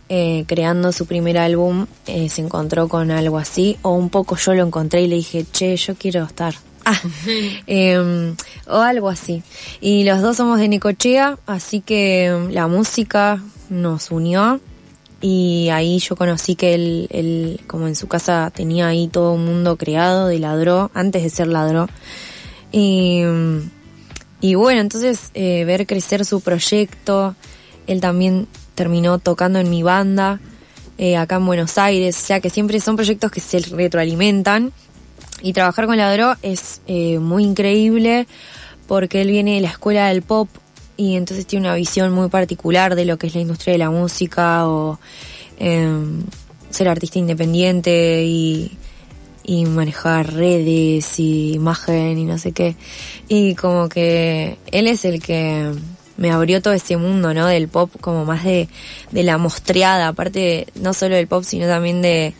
eh, 0.08 0.44
creando 0.46 0.92
su 0.92 1.04
primer 1.06 1.36
álbum, 1.36 1.86
eh, 2.06 2.28
se 2.28 2.40
encontró 2.40 2.88
con 2.88 3.10
algo 3.10 3.38
así, 3.38 3.76
o 3.82 3.90
un 3.90 4.08
poco 4.08 4.36
yo 4.36 4.54
lo 4.54 4.64
encontré 4.64 5.02
y 5.02 5.08
le 5.08 5.16
dije, 5.16 5.44
che, 5.52 5.76
yo 5.76 5.96
quiero 5.96 6.24
estar. 6.24 6.54
Ah, 6.90 6.98
em, 7.66 8.34
o 8.66 8.76
algo 8.76 9.10
así. 9.10 9.42
Y 9.82 10.04
los 10.04 10.22
dos 10.22 10.38
somos 10.38 10.58
de 10.58 10.68
Necochea, 10.68 11.38
así 11.46 11.82
que 11.82 12.26
em, 12.26 12.50
la 12.50 12.66
música 12.66 13.42
nos 13.68 14.10
unió 14.10 14.58
y 15.20 15.68
ahí 15.68 15.98
yo 15.98 16.16
conocí 16.16 16.54
que 16.54 16.74
él, 16.74 17.08
él, 17.10 17.60
como 17.66 17.88
en 17.88 17.94
su 17.94 18.08
casa 18.08 18.50
tenía 18.54 18.86
ahí 18.88 19.06
todo 19.08 19.34
un 19.34 19.44
mundo 19.44 19.76
creado 19.76 20.28
de 20.28 20.38
ladró, 20.38 20.90
antes 20.94 21.22
de 21.22 21.28
ser 21.28 21.48
ladró. 21.48 21.88
Y, 22.72 23.20
em, 23.20 23.68
y 24.40 24.54
bueno, 24.54 24.80
entonces 24.80 25.30
eh, 25.34 25.64
ver 25.66 25.86
crecer 25.86 26.24
su 26.24 26.40
proyecto, 26.40 27.36
él 27.86 28.00
también 28.00 28.48
terminó 28.74 29.18
tocando 29.18 29.58
en 29.58 29.68
mi 29.68 29.82
banda 29.82 30.40
eh, 30.96 31.18
acá 31.18 31.36
en 31.36 31.44
Buenos 31.44 31.76
Aires, 31.76 32.16
o 32.16 32.26
sea 32.26 32.40
que 32.40 32.48
siempre 32.48 32.80
son 32.80 32.96
proyectos 32.96 33.30
que 33.30 33.40
se 33.40 33.58
retroalimentan. 33.58 34.72
Y 35.40 35.52
trabajar 35.52 35.86
con 35.86 35.96
Ladró 35.96 36.34
es 36.42 36.80
eh, 36.86 37.18
muy 37.18 37.44
increíble 37.44 38.26
porque 38.86 39.22
él 39.22 39.28
viene 39.28 39.56
de 39.56 39.60
la 39.60 39.68
escuela 39.68 40.08
del 40.08 40.22
pop 40.22 40.48
y 40.96 41.14
entonces 41.14 41.46
tiene 41.46 41.68
una 41.68 41.76
visión 41.76 42.12
muy 42.12 42.28
particular 42.28 42.96
de 42.96 43.04
lo 43.04 43.18
que 43.18 43.28
es 43.28 43.34
la 43.34 43.40
industria 43.40 43.72
de 43.72 43.78
la 43.78 43.90
música 43.90 44.66
o 44.68 44.98
em, 45.58 46.24
ser 46.70 46.88
artista 46.88 47.18
independiente 47.18 48.24
y, 48.24 48.76
manejar 49.66 50.34
redes 50.34 51.18
y 51.18 51.54
imagen 51.54 52.18
y 52.18 52.24
no 52.26 52.36
sé 52.36 52.52
qué. 52.52 52.76
Y 53.28 53.54
como 53.54 53.88
que 53.88 54.58
él 54.70 54.86
es 54.86 55.06
el 55.06 55.22
que 55.22 55.72
me 56.18 56.30
abrió 56.30 56.60
todo 56.60 56.74
ese 56.74 56.98
mundo, 56.98 57.32
¿no? 57.32 57.46
Del 57.46 57.66
pop, 57.68 57.90
como 58.02 58.26
más 58.26 58.44
de, 58.44 58.68
de 59.10 59.22
la 59.22 59.38
mostreada, 59.38 60.08
aparte 60.08 60.66
no 60.74 60.92
solo 60.92 61.16
del 61.16 61.28
pop, 61.28 61.44
sino 61.44 61.66
también 61.66 62.02
de 62.02 62.34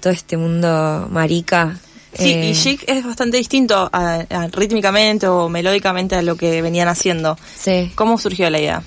todo 0.00 0.14
este 0.14 0.38
mundo 0.38 1.08
marica. 1.10 1.78
Sí, 2.12 2.30
Eh, 2.32 2.50
y 2.50 2.54
Chic 2.54 2.84
es 2.88 3.04
bastante 3.04 3.36
distinto 3.36 3.88
a- 3.92 4.24
a- 4.28 4.48
rítmicamente 4.48 5.26
o 5.28 5.48
melódicamente 5.48 6.16
a 6.16 6.22
lo 6.22 6.36
que 6.36 6.60
venían 6.62 6.88
haciendo. 6.88 7.36
Sí. 7.56 7.90
¿Cómo 7.94 8.18
surgió 8.18 8.50
la 8.50 8.58
idea? 8.58 8.82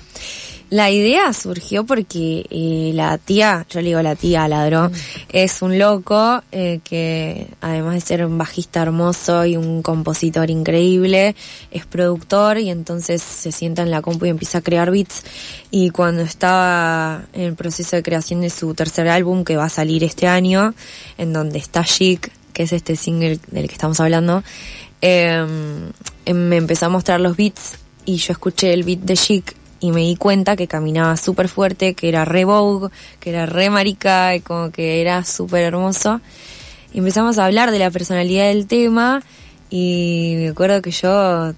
La 0.70 0.90
idea 0.90 1.32
surgió 1.34 1.84
porque 1.84 2.46
eh, 2.50 2.90
la 2.94 3.16
tía, 3.18 3.64
yo 3.70 3.80
le 3.80 3.88
digo 3.88 4.02
la 4.02 4.16
tía 4.16 4.48
Ladró, 4.48 4.90
es 5.28 5.62
un 5.62 5.78
loco 5.78 6.42
eh, 6.50 6.80
que 6.82 7.46
además 7.60 7.94
de 7.94 8.00
ser 8.00 8.26
un 8.26 8.38
bajista 8.38 8.82
hermoso 8.82 9.44
y 9.44 9.56
un 9.56 9.82
compositor 9.82 10.50
increíble, 10.50 11.36
es 11.70 11.86
productor 11.86 12.58
y 12.58 12.70
entonces 12.70 13.22
se 13.22 13.52
sienta 13.52 13.82
en 13.82 13.90
la 13.90 14.02
compu 14.02 14.24
y 14.26 14.30
empieza 14.30 14.58
a 14.58 14.62
crear 14.62 14.90
beats. 14.90 15.22
Y 15.70 15.90
cuando 15.90 16.22
estaba 16.22 17.22
en 17.34 17.42
el 17.42 17.54
proceso 17.54 17.94
de 17.96 18.02
creación 18.02 18.40
de 18.40 18.50
su 18.50 18.74
tercer 18.74 19.06
álbum 19.08 19.44
que 19.44 19.56
va 19.56 19.66
a 19.66 19.68
salir 19.68 20.02
este 20.02 20.26
año, 20.26 20.74
en 21.18 21.32
donde 21.32 21.58
está 21.58 21.84
Chic, 21.84 22.30
que 22.54 22.62
es 22.62 22.72
este 22.72 22.96
single 22.96 23.38
del 23.50 23.68
que 23.68 23.74
estamos 23.74 24.00
hablando, 24.00 24.42
eh, 25.02 25.44
me 26.32 26.56
empezó 26.56 26.86
a 26.86 26.88
mostrar 26.88 27.20
los 27.20 27.36
beats 27.36 27.74
y 28.06 28.16
yo 28.16 28.32
escuché 28.32 28.72
el 28.72 28.84
beat 28.84 29.00
de 29.00 29.14
Chic 29.14 29.54
y 29.80 29.92
me 29.92 30.00
di 30.00 30.16
cuenta 30.16 30.56
que 30.56 30.66
caminaba 30.66 31.14
súper 31.18 31.48
fuerte, 31.48 31.92
que 31.92 32.08
era 32.08 32.24
re 32.24 32.46
Vogue, 32.46 32.88
que 33.20 33.28
era 33.28 33.44
re 33.44 33.68
marica, 33.68 34.34
y 34.34 34.40
como 34.40 34.70
que 34.70 35.02
era 35.02 35.24
súper 35.24 35.62
hermoso. 35.62 36.22
Y 36.94 37.00
empezamos 37.00 37.36
a 37.36 37.44
hablar 37.44 37.70
de 37.70 37.78
la 37.78 37.90
personalidad 37.90 38.48
del 38.48 38.66
tema 38.66 39.22
y 39.68 40.36
me 40.38 40.48
acuerdo 40.48 40.80
que 40.80 40.90
yo 40.90 41.52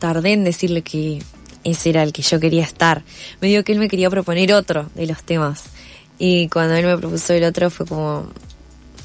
tardé 0.00 0.32
en 0.32 0.42
decirle 0.42 0.82
que 0.82 1.22
ese 1.62 1.90
era 1.90 2.02
el 2.02 2.12
que 2.12 2.22
yo 2.22 2.40
quería 2.40 2.64
estar. 2.64 3.04
Me 3.40 3.48
dijo 3.48 3.62
que 3.62 3.72
él 3.72 3.78
me 3.78 3.88
quería 3.88 4.10
proponer 4.10 4.52
otro 4.54 4.90
de 4.94 5.06
los 5.06 5.22
temas. 5.22 5.64
Y 6.18 6.48
cuando 6.48 6.74
él 6.74 6.86
me 6.86 6.98
propuso 6.98 7.32
el 7.32 7.44
otro 7.44 7.70
fue 7.70 7.86
como, 7.86 8.28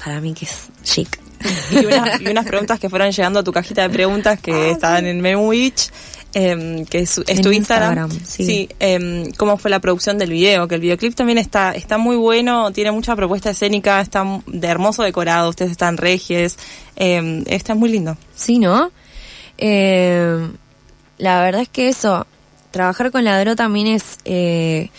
para 0.02 0.20
mí 0.20 0.34
que 0.34 0.46
es 0.46 0.68
chic. 0.82 1.23
Y, 1.70 1.84
unas- 1.84 2.20
y 2.20 2.26
unas 2.28 2.46
preguntas 2.46 2.78
que 2.80 2.88
fueron 2.88 3.10
llegando 3.10 3.40
a 3.40 3.42
tu 3.44 3.52
cajita 3.52 3.82
de 3.82 3.90
preguntas 3.90 4.40
que 4.40 4.70
estaban 4.70 5.06
en 5.06 5.20
Memu 5.20 5.48
Beach, 5.50 5.88
em, 6.32 6.84
que 6.86 7.00
es, 7.00 7.14
tu 7.14 7.22
Instagram. 7.52 8.10
Instagram, 8.10 8.10
sí. 8.26 8.68
em, 8.80 9.30
¿Cómo 9.36 9.56
fue 9.56 9.70
la 9.70 9.78
producción 9.80 10.18
del 10.18 10.30
video? 10.30 10.66
Que 10.68 10.74
el 10.76 10.80
videoclip 10.80 11.14
también 11.14 11.38
está, 11.38 11.72
está 11.72 11.98
muy 11.98 12.16
bueno, 12.16 12.72
tiene 12.72 12.90
mucha 12.92 13.14
propuesta 13.14 13.50
escénica, 13.50 14.00
está 14.00 14.24
de 14.46 14.66
hermoso 14.66 15.02
decorado, 15.02 15.50
ustedes 15.50 15.70
están 15.70 15.96
regies, 15.96 16.56
em, 16.96 17.44
está 17.46 17.74
muy 17.74 17.90
lindo. 17.90 18.16
Sí, 18.34 18.58
¿no? 18.58 18.90
Eh, 19.58 20.48
la 21.18 21.40
verdad 21.42 21.62
es 21.62 21.68
que 21.68 21.88
eso, 21.88 22.26
trabajar 22.70 23.10
con 23.12 23.22
la 23.24 23.38
Dro 23.40 23.54
también 23.54 23.86
es 23.86 24.18
eh, 24.24 24.90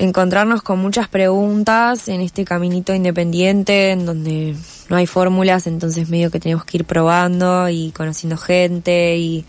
encontrarnos 0.00 0.62
con 0.62 0.78
muchas 0.78 1.08
preguntas 1.08 2.08
en 2.08 2.22
este 2.22 2.46
caminito 2.46 2.94
independiente 2.94 3.90
en 3.90 4.06
donde 4.06 4.56
no 4.88 4.96
hay 4.96 5.06
fórmulas, 5.06 5.66
entonces 5.66 6.08
medio 6.08 6.30
que 6.30 6.40
tenemos 6.40 6.64
que 6.64 6.78
ir 6.78 6.84
probando 6.86 7.68
y 7.68 7.90
conociendo 7.90 8.38
gente 8.38 9.18
y 9.18 9.44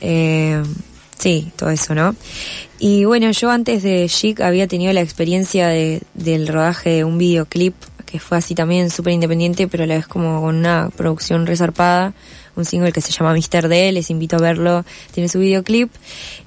eh, 0.00 0.62
sí, 1.18 1.50
todo 1.56 1.70
eso, 1.70 1.96
¿no? 1.96 2.14
Y 2.78 3.06
bueno, 3.06 3.32
yo 3.32 3.50
antes 3.50 3.82
de 3.82 4.08
Chic 4.08 4.40
había 4.40 4.68
tenido 4.68 4.92
la 4.92 5.00
experiencia 5.00 5.66
de, 5.66 6.00
del 6.14 6.46
rodaje 6.46 6.90
de 6.90 7.04
un 7.04 7.18
videoclip 7.18 7.74
que 8.10 8.18
fue 8.18 8.38
así 8.38 8.54
también 8.54 8.90
súper 8.90 9.12
independiente, 9.12 9.68
pero 9.68 9.84
a 9.84 9.86
la 9.86 9.96
vez 9.96 10.06
como 10.06 10.40
con 10.40 10.56
una 10.56 10.90
producción 10.96 11.46
resarpada, 11.46 12.14
un 12.56 12.64
single 12.64 12.92
que 12.92 13.00
se 13.00 13.12
llama 13.12 13.34
Mr. 13.34 13.68
D, 13.68 13.92
les 13.92 14.10
invito 14.10 14.36
a 14.36 14.40
verlo, 14.40 14.84
tiene 15.12 15.28
su 15.28 15.38
videoclip. 15.38 15.90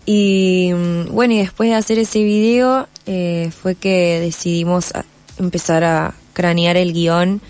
Y 0.06 0.72
mm, 0.74 1.13
bueno, 1.13 1.34
y 1.34 1.38
después 1.38 1.70
de 1.70 1.75
hacer 1.75 2.00
ese 2.00 2.24
video 2.24 2.88
eh, 3.06 3.51
fue 3.62 3.75
que 3.75 4.20
decidimos 4.20 4.91
empezar 5.38 5.84
a 5.84 6.13
cranear 6.34 6.77
el 6.77 6.94
guion 6.94 7.41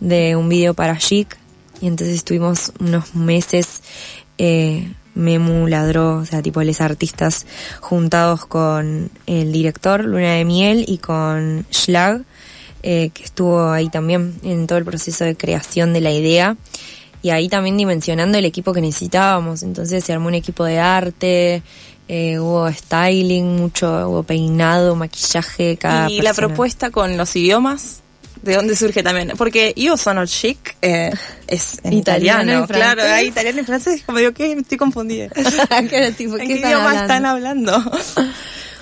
de 0.00 0.36
un 0.36 0.48
video 0.48 0.74
para 0.74 0.98
Chic, 0.98 1.36
y 1.80 1.86
entonces 1.86 2.16
estuvimos 2.16 2.72
unos 2.80 3.14
meses... 3.14 3.82
Eh, 4.38 4.92
Memu 5.14 5.68
Ladró, 5.68 6.16
o 6.16 6.24
sea, 6.24 6.42
tipo 6.42 6.60
los 6.62 6.80
artistas 6.80 7.46
juntados 7.80 8.46
con 8.46 9.10
el 9.26 9.52
director 9.52 10.04
Luna 10.04 10.34
de 10.34 10.44
Miel 10.44 10.84
y 10.88 10.98
con 10.98 11.64
Schlag, 11.72 12.24
eh, 12.86 13.08
que 13.14 13.24
estuvo 13.24 13.70
ahí 13.70 13.88
también 13.88 14.34
en 14.42 14.66
todo 14.66 14.76
el 14.76 14.84
proceso 14.84 15.24
de 15.24 15.34
creación 15.36 15.94
de 15.94 16.02
la 16.02 16.12
idea 16.12 16.54
y 17.22 17.30
ahí 17.30 17.48
también 17.48 17.78
dimensionando 17.78 18.36
el 18.36 18.44
equipo 18.44 18.74
que 18.74 18.82
necesitábamos. 18.82 19.62
Entonces 19.62 20.04
se 20.04 20.12
armó 20.12 20.28
un 20.28 20.34
equipo 20.34 20.66
de 20.66 20.78
arte, 20.80 21.62
eh, 22.08 22.38
hubo 22.38 22.70
styling, 22.70 23.56
mucho, 23.56 24.10
hubo 24.10 24.22
peinado, 24.22 24.96
maquillaje, 24.96 25.78
cada 25.78 26.10
y 26.10 26.20
la 26.20 26.34
propuesta 26.34 26.90
con 26.90 27.16
los 27.16 27.34
idiomas, 27.36 28.02
¿de 28.42 28.54
dónde 28.54 28.76
surge 28.76 29.02
también? 29.02 29.32
Porque 29.38 29.72
Io 29.76 29.96
sono 29.96 30.26
chic 30.26 30.76
eh, 30.82 31.10
es 31.46 31.80
en 31.84 31.94
Italiano 31.94 32.66
claro, 32.66 33.02
hay 33.02 33.28
italiano 33.28 33.62
y 33.62 33.64
francés, 33.64 34.02
como 34.04 34.18
digo, 34.18 34.32
¿qué? 34.32 34.52
Estoy 34.52 34.76
confundida. 34.76 35.30
Tipo, 36.18 36.36
¿En 36.36 36.48
¿qué 36.48 36.54
qué 36.54 36.60
idioma 36.60 36.90
hablando? 36.90 37.00
están 37.00 37.24
hablando? 37.24 37.82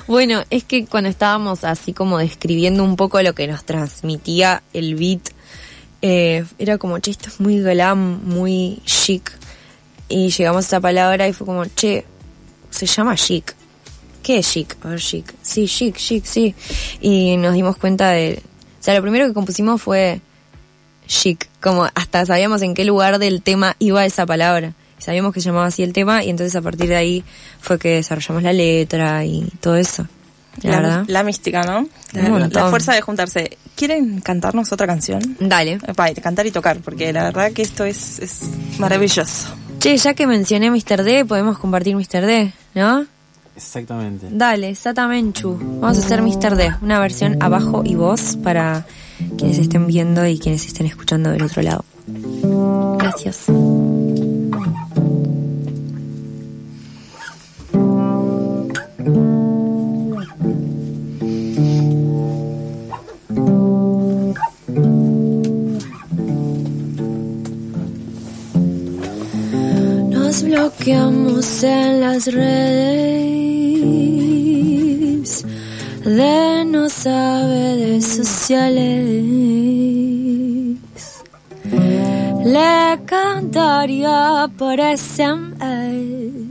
Bueno, 0.07 0.43
es 0.51 0.65
que 0.65 0.87
cuando 0.87 1.09
estábamos 1.09 1.65
así 1.65 1.93
como 1.93 2.19
describiendo 2.19 2.83
un 2.83 2.97
poco 2.97 3.23
lo 3.23 3.35
que 3.35 3.47
nos 3.47 3.65
transmitía 3.65 4.63
el 4.73 4.97
beat, 4.97 5.31
eh, 6.03 6.45
era 6.59 6.79
como, 6.79 6.99
che, 6.99 7.13
esto 7.13 7.29
es 7.29 7.41
muy 7.41 7.61
glam, 7.61 8.21
muy 8.25 8.81
chic. 8.85 9.33
Y 10.09 10.31
llegamos 10.31 10.65
a 10.65 10.67
esa 10.67 10.81
palabra 10.81 11.29
y 11.29 11.33
fue 11.33 11.47
como, 11.47 11.65
che, 11.67 12.05
se 12.71 12.87
llama 12.87 13.15
chic. 13.15 13.55
¿Qué 14.23 14.39
es 14.39 14.51
chic? 14.51 14.77
A 14.85 14.89
ver, 14.89 15.01
chic. 15.01 15.33
Sí, 15.41 15.67
chic, 15.67 15.97
chic, 15.97 16.25
sí. 16.25 16.55
Y 17.01 17.37
nos 17.37 17.55
dimos 17.55 17.77
cuenta 17.77 18.11
de... 18.11 18.43
O 18.81 18.83
sea, 18.83 18.95
lo 18.95 19.03
primero 19.03 19.27
que 19.27 19.33
compusimos 19.33 19.81
fue 19.81 20.21
chic. 21.07 21.49
Como 21.61 21.85
hasta 21.95 22.27
sabíamos 22.27 22.63
en 22.63 22.75
qué 22.75 22.85
lugar 22.85 23.19
del 23.19 23.43
tema 23.43 23.77
iba 23.79 24.05
esa 24.05 24.27
palabra. 24.27 24.75
Sabíamos 25.03 25.35
que 25.35 25.41
se 25.41 25.47
llamaba 25.47 25.67
así 25.67 25.83
el 25.83 25.93
tema 25.93 26.23
y 26.23 26.31
entonces 26.31 26.55
a 26.55 26.63
partir 26.63 26.89
de 26.89 26.97
ahí 26.97 27.25
fue 27.61 27.79
que 27.79 27.97
desarrollamos 27.97 28.43
la 28.43 28.53
letra 28.53 29.25
y 29.25 29.49
todo 29.61 29.77
eso. 29.77 30.07
La, 30.63 30.71
La, 30.71 30.81
verdad. 30.81 31.05
la 31.09 31.23
mística, 31.25 31.63
¿no? 31.63 31.89
Un 32.15 32.51
La, 32.53 32.69
fuerza 32.69 32.95
de 32.95 33.01
juntarse. 33.01 33.57
¿Quieren 33.75 34.21
cantarnos 34.21 34.71
otra 34.71 34.87
canción? 34.87 35.37
Dale. 35.41 35.79
Epa, 35.87 36.11
y 36.11 36.15
cantar 36.15 36.47
y 36.47 36.51
tocar, 36.51 36.79
porque 36.81 37.13
la 37.13 37.25
verdad 37.25 37.53
que 37.53 37.63
esto 37.63 37.85
es, 37.85 38.19
es 38.19 38.43
maravilloso. 38.79 39.49
Che, 39.81 39.97
ya 39.97 40.15
que 40.15 40.27
mencioné 40.27 40.71
Mr. 40.71 41.03
D, 41.03 41.25
podemos 41.25 41.59
compartir 41.59 41.97
Mr. 41.97 42.25
D, 42.27 42.53
¿no? 42.75 43.07
Exactamente. 43.57 44.29
Dale, 44.31 44.71
exactamente. 44.71 45.43
Vamos 45.45 45.99
a 45.99 46.01
hacer 46.01 46.23
Mr. 46.23 46.55
D, 46.55 46.71
una 46.83 47.01
versión 47.01 47.43
abajo 47.43 47.83
y 47.85 47.95
voz 47.95 48.37
para 48.37 48.87
quienes 49.39 49.59
estén 49.59 49.87
viendo 49.87 50.27
y 50.27 50.39
quienes 50.39 50.67
estén 50.67 50.87
escuchando 50.87 51.31
del 51.31 51.43
otro 51.43 51.63
lado. 51.63 51.85
Gracias. 52.99 53.47
Nos 70.11 70.43
bloqueamos 70.45 71.65
en 71.65 72.01
las 72.01 72.27
redes 72.27 72.63
de 76.05 76.65
no 76.65 76.89
saberes 76.89 78.07
sociales. 78.07 79.25
Le 82.45 83.01
cantaría 83.05 84.49
por 84.57 84.79
SMS. 84.79 86.42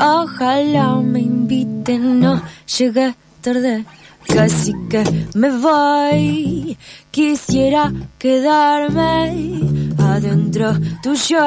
Ojalá 0.00 0.96
me 0.96 1.20
inviten, 1.20 2.20
no 2.20 2.42
llegué 2.78 3.14
tarde. 3.40 3.84
Casi 4.26 4.72
que 4.88 5.04
me 5.34 5.50
voy, 5.58 6.78
quisiera 7.10 7.92
quedarme 8.18 9.60
adentro 9.98 10.72
tuyo, 11.02 11.38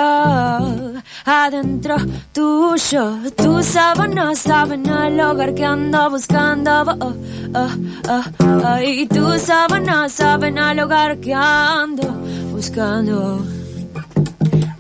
adentro 1.26 1.96
tuyo. 2.32 3.18
Tu 3.36 3.64
sábana, 3.64 4.36
sábana, 4.36 5.08
el 5.08 5.20
hogar 5.20 5.54
que 5.56 5.66
ando 5.66 6.10
buscando. 6.12 6.84
Oh, 7.00 7.14
oh, 7.56 7.70
oh, 8.10 8.24
oh. 8.46 8.80
Y 8.82 9.08
tu 9.08 9.38
sábana, 9.40 10.08
sábana, 10.08 10.72
el 10.72 10.80
hogar 10.80 11.18
que 11.18 11.34
ando 11.34 12.08
buscando. 12.52 13.44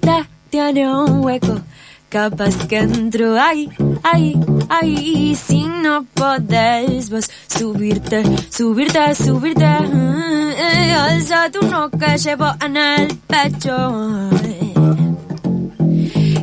Te 0.01 0.25
tiene 0.51 0.87
un 0.87 1.25
hueco. 1.25 1.59
Capaz 2.09 2.55
que 2.67 2.77
entro 2.77 3.37
ahí, 3.39 3.69
ahí, 4.01 4.33
ahí, 4.69 5.35
si 5.35 5.65
no 5.65 6.05
podés 6.13 7.09
vos 7.09 7.29
subirte, 7.47 8.23
subirte, 8.49 9.13
subirte, 9.13 9.65
eh, 9.65 10.93
alza 10.93 11.51
tu 11.51 11.67
no 11.67 11.89
que 11.91 12.17
llevo 12.17 12.45
en 12.65 12.77
el 12.77 13.17
pecho. 13.27 14.29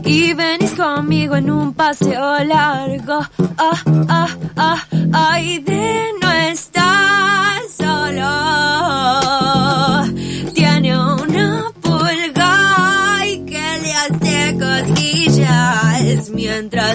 Y 0.05 0.35
venís 0.35 0.73
conmigo 0.73 1.37
en 1.37 1.51
un 1.51 1.73
paseo 1.73 2.45
largo, 2.45 3.21
ah, 3.57 3.83
ah, 4.09 4.29
ah, 4.57 4.87
ay, 5.13 5.61
de 5.61 6.11
no 6.21 6.31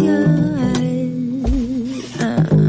Ah, 2.20 2.68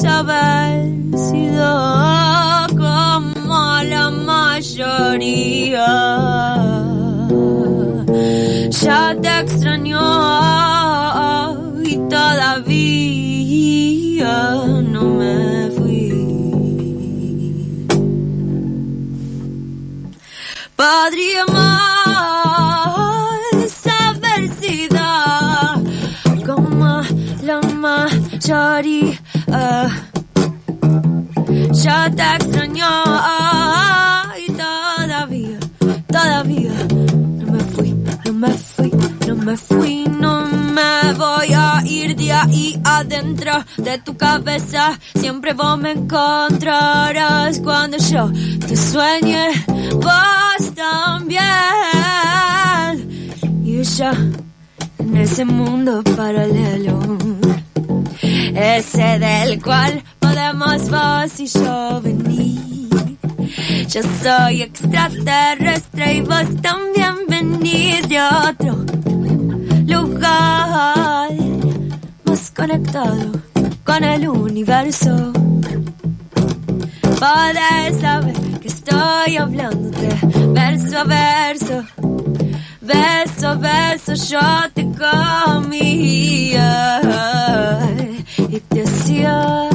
Podríamos 0.00 0.04
haber 0.04 1.18
sido 1.18 1.68
como 2.70 3.82
la 3.84 4.10
mayoría. 4.10 5.88
Ya 8.80 9.14
te 9.20 9.40
extrañó 9.40 10.00
y 11.84 11.96
todavía 12.08 12.64
no 14.88 15.04
me 15.04 15.70
fui. 15.76 16.08
Podríamos 20.76 21.52
haber 23.84 24.50
sido 24.60 25.04
como 26.46 27.02
la 27.42 27.60
mayoría. 27.60 29.19
Ya 31.72 32.10
te 32.10 32.22
extrañó 32.36 33.02
y 34.38 34.52
todavía, 34.52 35.58
todavía 36.06 36.72
no 37.38 37.52
me 37.52 37.58
fui, 37.60 37.94
no 38.26 38.32
me 38.32 38.48
fui, 38.50 38.92
no 39.26 39.34
me 39.36 39.56
fui, 39.56 40.04
no 40.04 40.46
me 40.46 41.12
voy 41.14 41.52
a 41.54 41.82
ir 41.84 42.14
de 42.14 42.32
ahí 42.32 42.80
adentro 42.84 43.52
de 43.76 43.98
tu 43.98 44.16
cabeza. 44.16 44.98
Siempre 45.14 45.52
vos 45.52 45.78
me 45.78 45.92
encontrarás 45.92 47.58
cuando 47.60 47.96
yo 47.96 48.30
te 48.66 48.76
sueñe, 48.76 49.48
vos 49.94 50.74
también. 50.74 51.42
Y 53.64 53.82
yo 53.82 54.10
en 54.98 55.16
ese 55.16 55.44
mundo 55.44 56.02
paralelo, 56.16 57.00
ese 58.22 59.18
del 59.18 59.62
cual 59.62 60.02
podemos 60.18 60.90
vos 60.90 61.40
y 61.40 61.46
yo 61.46 62.00
venir. 62.02 62.60
Yo 63.88 64.02
soy 64.22 64.62
extraterrestre 64.62 66.14
y 66.14 66.20
vos 66.20 66.46
también 66.62 67.14
venís 67.28 68.08
de 68.08 68.20
otro 68.20 68.84
lugar 69.86 71.30
más 72.24 72.50
conectado 72.52 73.32
con 73.84 74.04
el 74.04 74.28
universo. 74.28 75.32
Podés 77.18 78.00
saber 78.00 78.36
que 78.60 78.68
estoy 78.68 79.36
hablándote 79.36 80.08
verso 80.52 80.98
a 80.98 81.04
verso, 81.04 81.84
beso 82.80 83.48
a 83.48 83.54
beso, 83.54 84.14
yo 84.14 84.40
te 84.74 84.84
comía 84.84 85.80
y 88.52 88.58
te 88.58 88.82
hacía 88.82 89.68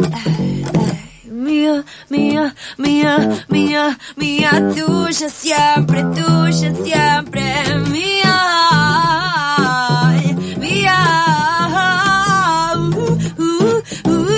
mía, 1.24 1.86
mía, 2.10 2.54
mía, 2.78 3.46
mía, 3.48 3.98
mía, 4.18 4.52
tuya 4.76 5.30
siempre, 5.30 6.04
tuya 6.16 6.74
siempre, 6.84 7.44
mía, 7.90 8.36
mía. 10.60 11.00
Uh, 12.76 13.16
uh, 13.42 13.82
uh. 14.10 14.36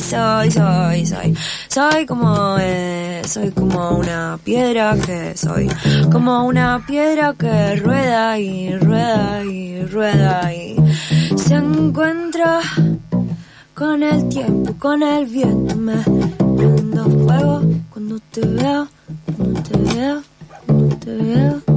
Soy, 0.00 0.50
soy, 0.50 1.06
soy, 1.06 1.34
soy 1.68 2.06
como, 2.06 2.56
eh, 2.58 3.01
soy 3.32 3.50
como 3.52 3.96
una 3.96 4.38
piedra 4.44 4.94
que 4.94 5.34
soy, 5.34 5.66
como 6.12 6.44
una 6.44 6.84
piedra 6.86 7.32
que 7.32 7.76
rueda 7.76 8.38
y 8.38 8.76
rueda 8.76 9.42
y 9.42 9.82
rueda 9.86 10.52
y 10.52 10.76
se 11.38 11.54
encuentra 11.54 12.60
con 13.72 14.02
el 14.02 14.28
tiempo, 14.28 14.74
con 14.78 15.02
el 15.02 15.24
viento, 15.24 15.74
me 15.76 15.94
prendo 16.58 17.04
fuego 17.24 17.62
cuando 17.88 18.20
te 18.30 18.42
veo, 18.42 18.88
cuando 19.34 19.62
te 19.62 19.78
veo, 19.78 20.22
cuando 20.66 20.96
te 20.96 21.16
veo. 21.16 21.71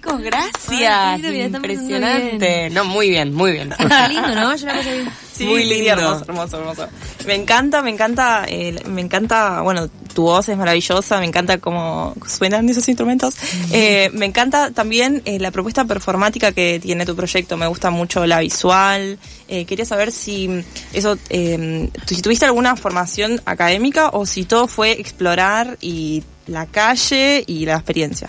Chicos, 0.00 0.20
gracias. 0.20 0.68
Ay, 0.70 1.40
está 1.40 1.56
Impresionante. 1.58 2.70
No, 2.70 2.84
muy 2.84 3.10
bien, 3.10 3.32
muy 3.34 3.52
bien. 3.52 3.74
Qué 3.76 4.08
lindo, 4.08 4.34
¿no? 4.34 4.56
Yo 4.56 4.66
la 4.66 4.74
pasé 4.74 4.92
bien. 4.92 5.10
Sí, 5.40 5.46
Muy 5.46 5.62
sí, 5.62 5.68
lindo. 5.70 5.92
hermoso, 5.92 6.24
hermoso, 6.28 6.58
hermoso. 6.58 6.88
Me 7.26 7.34
encanta, 7.34 7.80
me 7.80 7.88
encanta, 7.88 8.44
eh, 8.46 8.76
me 8.86 9.00
encanta, 9.00 9.62
bueno, 9.62 9.88
tu 10.12 10.24
voz 10.24 10.46
es 10.50 10.58
maravillosa, 10.58 11.18
me 11.18 11.24
encanta 11.24 11.56
cómo 11.56 12.14
suenan 12.26 12.68
esos 12.68 12.86
instrumentos. 12.88 13.36
Eh, 13.72 14.10
me 14.12 14.26
encanta 14.26 14.70
también 14.72 15.22
eh, 15.24 15.38
la 15.38 15.50
propuesta 15.50 15.86
performática 15.86 16.52
que 16.52 16.78
tiene 16.78 17.06
tu 17.06 17.16
proyecto, 17.16 17.56
me 17.56 17.66
gusta 17.68 17.88
mucho 17.88 18.26
la 18.26 18.40
visual. 18.40 19.18
Eh, 19.48 19.64
quería 19.64 19.86
saber 19.86 20.12
si 20.12 20.62
eso, 20.92 21.16
tu- 21.16 22.14
si 22.14 22.20
tuviste 22.20 22.44
alguna 22.44 22.76
formación 22.76 23.40
académica 23.46 24.10
o 24.10 24.26
si 24.26 24.44
todo 24.44 24.68
fue 24.68 24.92
explorar 24.92 25.78
y 25.80 26.22
la 26.48 26.66
calle 26.66 27.44
y 27.46 27.64
la 27.64 27.76
experiencia. 27.76 28.28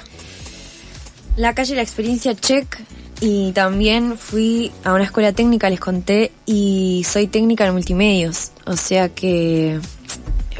La 1.38 1.54
calle, 1.56 1.76
la 1.76 1.82
experiencia 1.82 2.36
check. 2.36 2.80
Y 3.20 3.52
también 3.52 4.18
fui 4.18 4.72
a 4.84 4.94
una 4.94 5.04
escuela 5.04 5.32
técnica, 5.32 5.70
les 5.70 5.80
conté, 5.80 6.32
y 6.46 7.06
soy 7.08 7.28
técnica 7.28 7.68
en 7.68 7.74
multimedios. 7.74 8.52
O 8.66 8.76
sea 8.76 9.10
que 9.10 9.80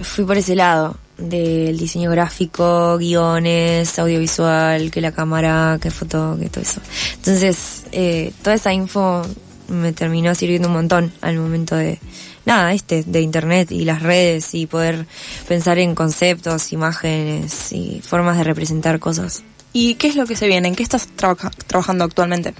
fui 0.04 0.26
por 0.26 0.38
ese 0.38 0.56
lado, 0.56 0.96
del 1.18 1.78
diseño 1.78 2.10
gráfico, 2.12 2.98
guiones, 2.98 3.98
audiovisual, 4.00 4.92
que 4.92 5.02
la 5.02 5.12
cámara, 5.12 5.78
que 5.82 5.92
foto, 5.92 6.38
que 6.40 6.50
todo 6.50 6.64
eso. 6.64 6.82
Entonces, 7.16 7.86
eh, 7.92 8.34
toda 8.42 8.56
esa 8.56 8.74
info 8.74 9.22
me 9.68 9.94
terminó 9.94 10.36
sirviendo 10.36 10.68
un 10.68 10.74
montón 10.76 11.14
al 11.22 11.38
momento 11.38 11.76
de, 11.76 12.00
nada, 12.46 12.74
este, 12.74 13.04
de 13.04 13.22
internet 13.22 13.72
y 13.72 13.86
las 13.86 14.02
redes 14.02 14.54
y 14.54 14.66
poder 14.66 15.06
pensar 15.48 15.80
en 15.80 15.96
conceptos, 15.96 16.74
imágenes 16.74 17.72
y 17.72 18.02
formas 18.02 18.38
de 18.38 18.44
representar 18.44 19.00
cosas. 19.00 19.44
¿Y 19.74 19.96
qué 19.96 20.08
es 20.08 20.16
lo 20.16 20.26
que 20.26 20.36
se 20.36 20.48
viene? 20.48 20.68
¿En 20.68 20.76
qué 20.76 20.84
estás 20.84 21.08
trabaja- 21.16 21.52
trabajando 21.68 22.04
actualmente? 22.04 22.54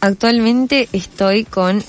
Actualmente 0.00 0.88
estoy 0.92 1.44
con 1.44 1.82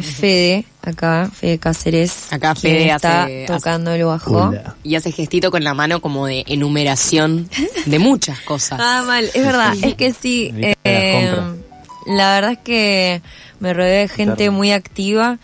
Fede, 0.00 0.64
acá, 0.82 1.28
Fede 1.34 1.58
Cáceres. 1.58 2.32
Acá 2.32 2.54
quien 2.54 2.74
Fede 2.76 2.90
está 2.94 3.24
hace- 3.24 3.44
tocando 3.46 3.92
el 3.92 4.04
bajo. 4.04 4.48
Hola. 4.48 4.76
Y 4.84 4.94
hace 4.94 5.12
gestito 5.12 5.50
con 5.50 5.64
la 5.64 5.74
mano 5.74 6.00
como 6.00 6.26
de 6.26 6.44
enumeración 6.46 7.50
de 7.86 7.98
muchas 7.98 8.40
cosas. 8.40 8.78
Ah, 8.82 9.02
mal, 9.06 9.24
es 9.34 9.42
verdad, 9.44 9.74
es 9.82 9.94
que 9.94 10.12
sí. 10.14 10.52
Eh, 10.84 11.32
la 12.06 12.34
verdad 12.34 12.52
es 12.52 12.58
que 12.58 13.22
me 13.58 13.74
rodeé 13.74 14.00
de 14.02 14.08
gente 14.08 14.36
Claro. 14.44 14.52
muy 14.52 14.72
activa 14.72 15.38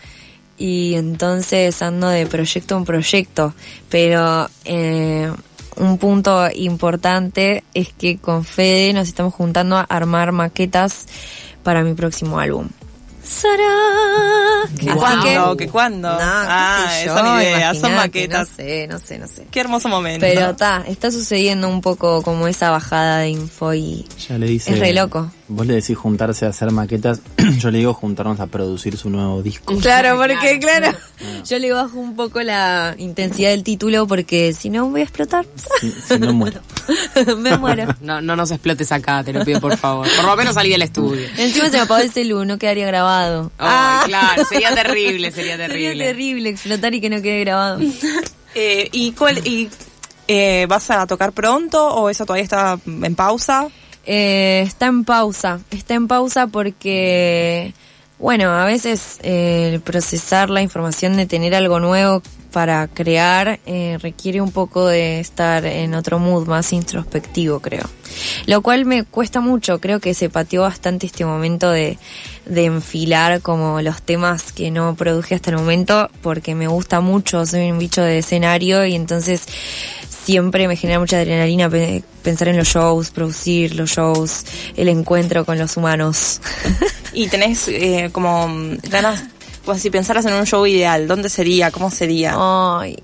y 0.57 0.95
entonces 0.95 1.81
ando 1.81 2.07
de 2.09 2.25
proyecto 2.25 2.77
en 2.77 2.85
proyecto. 2.85 3.53
Pero 3.89 4.49
eh, 4.65 5.31
un 5.77 5.97
punto 5.97 6.47
importante 6.53 7.63
es 7.73 7.93
que 7.93 8.17
con 8.17 8.43
Fede 8.43 8.93
nos 8.93 9.07
estamos 9.07 9.33
juntando 9.33 9.77
a 9.77 9.81
armar 9.81 10.31
maquetas 10.31 11.05
para 11.63 11.83
mi 11.83 11.93
próximo 11.93 12.39
álbum. 12.39 12.69
¡Sará! 13.27 14.69
¿Que 14.79 14.89
Así 14.89 14.99
cuándo? 14.99 15.57
¿Que 15.57 15.67
cuándo? 15.67 16.09
No, 16.09 16.17
qué 16.17 16.23
ah, 16.23 16.89
sé 16.93 17.07
son 17.07 17.41
ideas, 17.41 17.77
son 17.77 17.95
maquetas. 17.95 18.49
No 18.49 18.55
sé, 18.55 18.87
no 18.87 18.99
sé, 18.99 19.19
no 19.19 19.27
sé. 19.27 19.47
Qué 19.51 19.59
hermoso 19.59 19.89
momento. 19.89 20.21
Pero 20.21 20.51
está, 20.51 20.85
está 20.87 21.11
sucediendo 21.11 21.67
un 21.67 21.81
poco 21.81 22.21
como 22.21 22.47
esa 22.47 22.71
bajada 22.71 23.19
de 23.19 23.29
info 23.29 23.73
y 23.73 24.05
Ya 24.29 24.37
le 24.37 24.47
dice. 24.47 24.71
Es 24.71 24.79
re 24.79 24.93
loco. 24.93 25.29
Vos 25.49 25.65
le 25.65 25.75
decís 25.75 25.97
juntarse 25.97 26.45
a 26.45 26.49
hacer 26.49 26.71
maquetas. 26.71 27.21
Yo 27.59 27.71
le 27.71 27.77
digo 27.77 27.93
juntarnos 27.93 28.39
a 28.41 28.47
producir 28.47 28.97
su 28.97 29.09
nuevo 29.09 29.41
disco. 29.41 29.75
Claro, 29.81 30.17
porque 30.17 30.59
claro, 30.59 30.91
yo 31.45 31.57
le 31.59 31.71
bajo 31.71 31.97
un 31.97 32.15
poco 32.15 32.41
la 32.41 32.93
intensidad 32.97 33.51
del 33.51 33.63
título 33.63 34.05
porque 34.05 34.53
si 34.53 34.69
no 34.69 34.89
voy 34.89 35.01
a 35.01 35.03
explotar. 35.03 35.45
Si, 35.79 35.91
si 35.91 36.19
no 36.19 36.33
muero. 36.33 36.59
me 37.37 37.57
muero. 37.57 37.95
No, 38.01 38.21
no 38.21 38.35
nos 38.35 38.51
explotes 38.51 38.91
acá, 38.91 39.23
te 39.23 39.31
lo 39.33 39.45
pido 39.45 39.61
por 39.61 39.77
favor. 39.77 40.07
Por 40.15 40.25
lo 40.25 40.35
menos 40.35 40.55
salí 40.55 40.69
del 40.69 40.81
estudio. 40.81 41.25
Encima 41.37 41.65
se 41.69 41.77
me 41.77 41.83
apagó 41.83 42.01
el 42.01 42.11
celu, 42.11 42.43
no 42.45 42.57
quedaría 42.57 42.85
grabado. 42.87 43.51
Ay, 43.57 44.07
claro, 44.07 44.45
sería 44.45 44.73
terrible, 44.75 45.31
sería 45.31 45.55
Sería 45.55 45.67
terrible. 45.67 46.05
terrible 46.05 46.49
explotar 46.49 46.93
y 46.93 47.01
que 47.01 47.09
no 47.09 47.21
quede 47.21 47.39
grabado. 47.41 47.79
Eh, 48.55 48.89
¿Y 48.91 49.11
cuál, 49.13 49.37
y, 49.47 49.69
eh, 50.27 50.65
vas 50.67 50.89
a 50.91 51.07
tocar 51.07 51.31
pronto 51.31 51.87
o 51.95 52.09
eso 52.09 52.25
todavía 52.25 52.43
está 52.43 52.79
en 52.85 53.15
pausa? 53.15 53.67
Eh, 54.09 54.63
está 54.65 54.85
en 54.85 55.03
pausa, 55.03 55.59
está 55.69 55.93
en 55.93 56.07
pausa 56.07 56.47
porque, 56.47 57.73
bueno, 58.19 58.51
a 58.51 58.63
veces 58.63 59.19
eh, 59.21 59.71
el 59.73 59.81
procesar 59.81 60.49
la 60.49 60.61
información 60.61 61.17
de 61.17 61.25
tener 61.25 61.53
algo 61.53 61.81
nuevo 61.81 62.21
para 62.53 62.87
crear 62.87 63.59
eh, 63.65 63.97
requiere 64.01 64.39
un 64.39 64.51
poco 64.53 64.87
de 64.87 65.19
estar 65.19 65.65
en 65.65 65.93
otro 65.93 66.19
mood 66.19 66.47
más 66.47 66.71
introspectivo, 66.71 67.59
creo. 67.59 67.83
Lo 68.45 68.61
cual 68.61 68.85
me 68.85 69.03
cuesta 69.03 69.41
mucho, 69.41 69.81
creo 69.81 69.99
que 69.99 70.13
se 70.13 70.29
pateó 70.29 70.61
bastante 70.61 71.05
este 71.05 71.25
momento 71.25 71.69
de, 71.69 71.99
de 72.45 72.63
enfilar 72.63 73.41
como 73.41 73.81
los 73.81 74.01
temas 74.01 74.53
que 74.53 74.71
no 74.71 74.95
produje 74.95 75.35
hasta 75.35 75.51
el 75.51 75.57
momento 75.57 76.09
porque 76.21 76.55
me 76.55 76.67
gusta 76.67 77.01
mucho, 77.01 77.45
soy 77.45 77.71
un 77.71 77.79
bicho 77.79 78.01
de 78.01 78.19
escenario 78.19 78.85
y 78.85 78.95
entonces 78.95 79.43
siempre 80.27 80.67
me 80.67 80.75
genera 80.75 80.99
mucha 80.99 81.17
adrenalina 81.19 81.69
pe- 81.69 82.03
pensar 82.21 82.49
en 82.49 82.57
los 82.57 82.67
shows, 82.67 83.11
producir 83.11 83.75
los 83.75 83.89
shows, 83.91 84.43
el 84.75 84.89
encuentro 84.89 85.45
con 85.45 85.57
los 85.57 85.77
humanos. 85.77 86.41
Y 87.13 87.29
tenés 87.29 87.67
eh, 87.69 88.09
como 88.11 88.47
ganas, 88.91 89.23
pues 89.65 89.81
si 89.81 89.89
pensaras 89.89 90.25
en 90.25 90.33
un 90.33 90.45
show 90.45 90.67
ideal, 90.67 91.07
¿dónde 91.07 91.29
sería? 91.29 91.71
¿Cómo 91.71 91.89
sería? 91.89 92.33
Ay. 92.37 92.97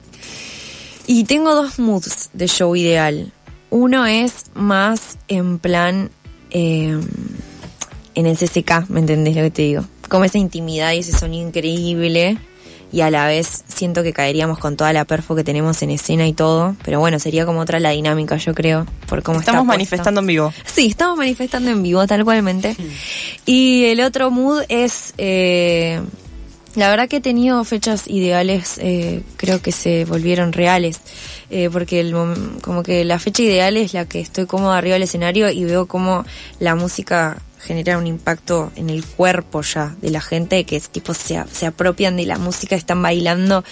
Y 1.07 1.23
tengo 1.23 1.55
dos 1.55 1.79
moods 1.79 2.29
de 2.33 2.47
show 2.47 2.75
ideal. 2.75 3.31
Uno 3.71 4.05
es 4.05 4.51
más 4.53 5.17
en 5.29 5.57
plan 5.57 6.11
eh, 6.51 6.99
en 8.13 8.25
el 8.27 8.37
CCK, 8.37 8.89
¿me 8.89 8.99
entendés 8.99 9.35
lo 9.35 9.41
que 9.43 9.51
te 9.51 9.61
digo? 9.63 9.85
Como 10.09 10.25
esa 10.25 10.37
intimidad 10.37 10.91
y 10.91 10.99
ese 10.99 11.13
sonido 11.13 11.47
increíble 11.47 12.37
y 12.93 13.01
a 13.01 13.09
la 13.09 13.25
vez 13.25 13.63
siento 13.67 14.03
que 14.03 14.13
caeríamos 14.13 14.59
con 14.59 14.77
toda 14.77 14.93
la 14.93 15.03
perfo 15.03 15.35
que 15.35 15.43
tenemos 15.43 15.81
en 15.81 15.89
escena 15.89 16.27
y 16.27 16.33
todo, 16.33 16.75
pero 16.85 16.99
bueno, 16.99 17.17
sería 17.17 17.43
como 17.43 17.59
otra 17.59 17.79
la 17.79 17.89
dinámica, 17.89 18.37
yo 18.37 18.53
creo, 18.53 18.85
por 19.07 19.23
cómo 19.23 19.39
Estamos 19.39 19.63
está 19.63 19.67
manifestando 19.73 20.21
en 20.21 20.27
vivo. 20.27 20.53
Sí, 20.63 20.87
estamos 20.87 21.17
manifestando 21.17 21.71
en 21.71 21.81
vivo, 21.81 22.05
tal 22.05 22.23
cualmente. 22.23 22.77
Y 23.47 23.85
el 23.85 23.99
otro 24.01 24.29
mood 24.29 24.61
es, 24.69 25.15
eh, 25.17 26.01
la 26.75 26.91
verdad 26.91 27.09
que 27.09 27.15
he 27.15 27.21
tenido 27.21 27.63
fechas 27.63 28.07
ideales, 28.07 28.77
eh, 28.77 29.23
creo 29.37 29.59
que 29.59 29.71
se 29.71 30.05
volvieron 30.05 30.53
reales, 30.53 31.01
eh, 31.55 31.69
porque 31.71 31.99
el, 31.99 32.15
como 32.61 32.81
que 32.81 33.05
la 33.05 33.19
fecha 33.19 33.43
ideal 33.43 33.77
es 33.77 33.93
la 33.93 34.05
que 34.05 34.19
estoy 34.19 34.47
cómoda 34.47 34.75
arriba 34.75 34.93
del 34.93 35.03
escenario 35.03 35.51
y 35.51 35.65
veo 35.65 35.85
cómo 35.85 36.25
la 36.59 36.73
música 36.73 37.37
genera 37.59 37.99
un 37.99 38.07
impacto 38.07 38.71
en 38.75 38.89
el 38.89 39.05
cuerpo 39.05 39.61
ya 39.61 39.95
de 40.01 40.09
la 40.09 40.19
gente, 40.19 40.63
que 40.63 40.79
tipo 40.79 41.13
se, 41.13 41.43
se 41.51 41.67
apropian 41.67 42.17
de 42.17 42.25
la 42.25 42.39
música, 42.39 42.75
están 42.75 43.03
bailando. 43.03 43.63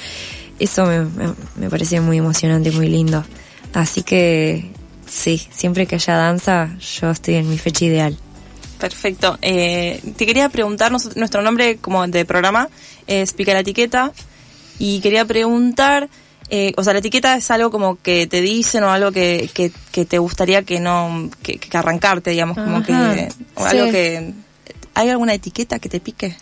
Eso 0.59 0.85
me, 0.85 1.07
me, 1.55 1.69
parece 1.71 1.99
muy 2.01 2.19
emocionante 2.19 2.69
muy 2.69 2.87
lindo. 2.87 3.25
Así 3.73 4.03
que 4.03 4.69
sí, 5.07 5.41
siempre 5.51 5.87
que 5.87 5.95
haya 5.95 6.15
danza, 6.15 6.77
yo 6.99 7.09
estoy 7.09 7.33
en 7.33 7.49
mi 7.49 7.57
fecha 7.57 7.85
ideal. 7.85 8.15
Perfecto. 8.79 9.39
Eh, 9.41 9.99
te 10.17 10.27
quería 10.27 10.49
preguntar, 10.49 10.91
nuestro 10.91 11.41
nombre 11.41 11.77
como 11.77 12.05
de 12.05 12.25
programa 12.25 12.69
es 13.07 13.33
Pica 13.33 13.53
la 13.53 13.61
Etiqueta 13.61 14.11
y 14.77 14.99
quería 15.01 15.25
preguntar, 15.25 16.09
eh, 16.53 16.73
o 16.75 16.83
sea, 16.83 16.91
la 16.91 16.99
etiqueta 16.99 17.35
es 17.37 17.49
algo 17.49 17.71
como 17.71 17.95
que 17.95 18.27
te 18.27 18.41
dicen 18.41 18.83
o 18.83 18.91
algo 18.91 19.13
que, 19.13 19.49
que, 19.53 19.71
que 19.93 20.03
te 20.03 20.17
gustaría 20.17 20.63
que 20.63 20.81
no, 20.81 21.29
que, 21.41 21.57
que 21.57 21.77
arrancarte, 21.77 22.31
digamos, 22.31 22.57
como 22.57 22.79
Ajá, 22.79 23.15
que, 23.15 23.29
o 23.55 23.63
algo 23.63 23.85
sí. 23.85 23.91
que, 23.91 24.33
¿hay 24.93 25.09
alguna 25.09 25.33
etiqueta 25.33 25.79
que 25.79 25.87
te 25.87 26.01
pique? 26.01 26.35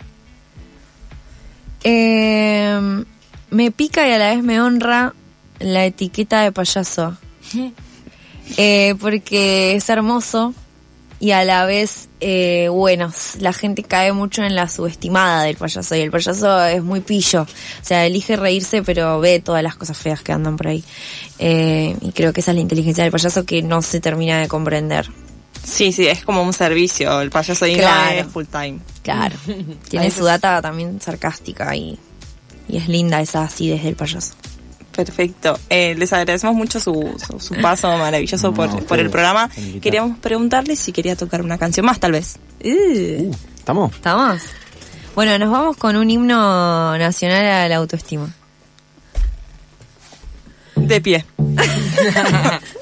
Eh, 1.84 3.04
me 3.50 3.70
pica 3.70 4.08
y 4.08 4.10
a 4.10 4.18
la 4.18 4.30
vez 4.30 4.42
me 4.42 4.60
honra 4.60 5.14
la 5.60 5.84
etiqueta 5.84 6.42
de 6.42 6.52
payaso. 6.52 7.16
Eh, 8.56 8.96
porque 8.98 9.76
es 9.76 9.88
hermoso 9.90 10.54
y 11.20 11.30
a 11.32 11.44
la 11.44 11.66
vez, 11.66 12.08
eh, 12.20 12.68
bueno, 12.70 13.12
la 13.38 13.52
gente 13.52 13.82
cae 13.84 14.12
mucho 14.12 14.42
en 14.42 14.54
la 14.56 14.68
subestimada 14.68 15.42
del 15.44 15.56
payaso 15.56 15.94
y 15.94 16.00
el 16.00 16.10
payaso 16.10 16.64
es 16.64 16.82
muy 16.82 17.00
pillo. 17.00 17.42
O 17.42 17.46
sea, 17.84 18.06
elige 18.06 18.36
reírse 18.36 18.82
pero 18.82 19.20
ve 19.20 19.38
todas 19.38 19.62
las 19.62 19.76
cosas 19.76 19.96
feas 19.98 20.22
que 20.22 20.32
andan 20.32 20.56
por 20.56 20.68
ahí. 20.68 20.82
Eh, 21.38 21.94
y 22.00 22.12
creo 22.12 22.32
que 22.32 22.40
esa 22.40 22.50
es 22.52 22.54
la 22.56 22.60
inteligencia 22.62 23.04
del 23.04 23.12
payaso 23.12 23.44
que 23.44 23.62
no 23.62 23.82
se 23.82 24.00
termina 24.00 24.40
de 24.40 24.48
comprender. 24.48 25.06
Sí, 25.62 25.92
sí, 25.92 26.06
es 26.08 26.24
como 26.24 26.42
un 26.42 26.54
servicio, 26.54 27.20
el 27.20 27.28
payaso 27.30 27.66
ahí 27.66 27.72
no 27.74 27.80
Claro. 27.82 28.18
es 28.20 28.26
full 28.26 28.46
time. 28.46 28.78
Claro. 29.02 29.36
Tiene 29.90 30.06
veces- 30.06 30.18
su 30.18 30.24
data 30.24 30.62
también 30.62 31.00
sarcástica 31.02 31.76
y, 31.76 31.98
y 32.66 32.78
es 32.78 32.88
linda 32.88 33.20
esa 33.20 33.42
acidez 33.42 33.82
del 33.84 33.94
payaso. 33.94 34.32
Perfecto. 35.04 35.58
Eh, 35.70 35.94
les 35.96 36.12
agradecemos 36.12 36.54
mucho 36.54 36.78
su, 36.78 37.14
su, 37.26 37.40
su 37.40 37.54
paso 37.60 37.88
maravilloso 37.96 38.48
No, 38.48 38.54
por, 38.54 38.66
ustedes, 38.66 38.84
por 38.84 38.98
el 38.98 39.10
programa. 39.10 39.50
Queríamos 39.80 40.18
preguntarle 40.18 40.76
si 40.76 40.92
quería 40.92 41.16
tocar 41.16 41.42
una 41.42 41.56
canción 41.56 41.86
más, 41.86 41.98
tal 41.98 42.12
vez. 42.12 42.38
Uh, 42.62 43.30
¿Estamos? 43.56 43.94
¿Estamos? 43.94 44.42
Bueno, 45.14 45.38
nos 45.38 45.50
vamos 45.50 45.76
con 45.76 45.96
un 45.96 46.10
himno 46.10 46.98
nacional 46.98 47.46
a 47.46 47.68
la 47.68 47.76
autoestima. 47.76 48.28
De 50.76 51.00
pie. 51.00 51.24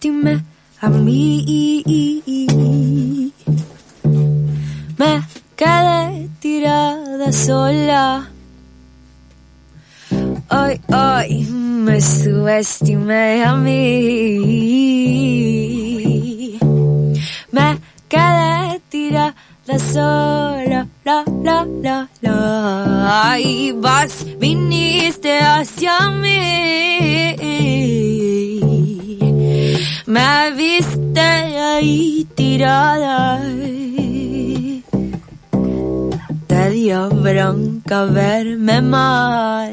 subestimé 0.00 0.42
a 0.80 0.88
mí. 0.88 1.84
Me 4.96 5.22
quedé 5.56 6.28
tirada 6.40 7.32
sola. 7.32 8.30
Hoy, 10.50 10.80
hoy 10.88 11.44
me 11.50 12.00
subestimé 12.00 13.44
a 13.44 13.56
mí. 13.56 13.78
Me 17.52 17.78
quedé 18.08 18.80
tirada 18.88 19.78
sola. 19.92 20.88
La, 21.04 21.24
la, 21.44 21.66
la, 21.82 22.08
la. 22.22 23.38
Y 23.38 23.72
vas, 23.72 24.24
viniste 24.38 25.40
hacia 25.40 26.10
mí. 26.10 27.99
Me 30.10 30.50
viste 30.56 31.20
ahí 31.20 32.26
tirada. 32.34 33.40
Te 36.48 36.70
dio 36.70 37.08
bronca 37.10 38.06
verme 38.06 38.82
mal. 38.82 39.70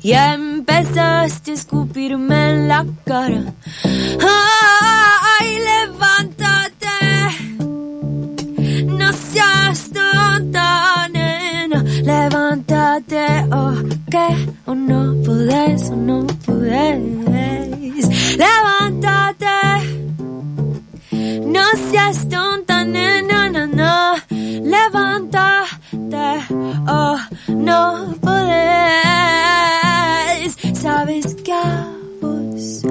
Y 0.00 0.12
empezaste 0.12 1.50
a 1.50 1.54
escupirme 1.54 2.50
en 2.50 2.68
la 2.68 2.86
cara. 3.04 3.42
¡Ay, 3.82 5.58
levántate! 5.70 6.96
No 8.86 9.12
seas 9.12 9.90
Levántate, 13.14 13.54
oh, 13.54 13.74
que 14.10 14.28
o 14.66 14.74
no 14.74 15.14
podés, 15.24 15.88
o 15.90 15.96
no 15.96 16.26
podés. 16.44 18.08
Levántate. 18.36 19.46
No 21.46 21.64
seas 21.90 22.28
tonta, 22.28 22.84
nena, 22.84 23.48
no, 23.50 23.66
no. 23.68 24.16
Levántate, 24.72 26.28
oh, 26.88 27.18
no 27.50 28.14
podés. 28.20 28.56
Sabes 30.74 31.36
que 31.36 31.52
a 31.52 31.86
vos 32.20 32.82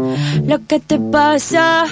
lo 0.47 0.65
que 0.67 0.79
te 0.79 0.99
pasa 0.99 1.85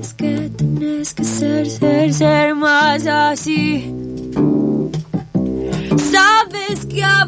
es 0.00 0.12
que 0.14 0.50
tenés 0.58 1.14
que 1.14 1.24
ser, 1.24 1.66
ser, 1.70 2.12
ser 2.12 2.54
más 2.54 3.06
así. 3.06 4.09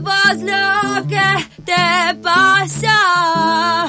Lo 0.03 1.07
que 1.07 1.47
te 1.65 2.15
pasa 2.23 3.87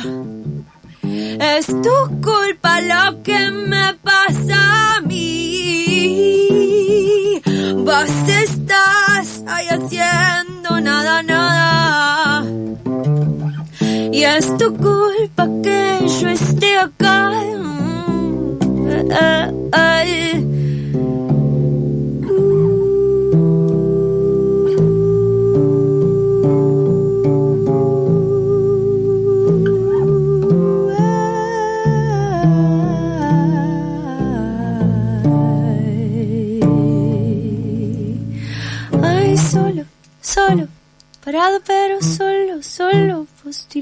es 1.03 1.65
tu 1.65 2.21
culpa 2.21 2.81
lo 2.81 3.23
que 3.23 3.49
me 3.49 3.93
pasa 4.03 4.97
a 4.97 5.01
mí. 5.01 6.51
Vos 7.77 8.11
estás 8.27 9.43
ahí 9.47 9.67
haciendo 9.69 10.79
nada, 10.81 11.23
nada. 11.23 12.45
Y 14.11 14.23
es 14.23 14.55
tu 14.57 14.75
culpa 14.75 15.47
que 15.63 16.05
yo 16.21 16.29
esté 16.29 16.77
acá. 16.77 17.31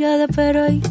Tirada 0.02 0.26
pero 0.36 0.64
ahí, 0.64 0.82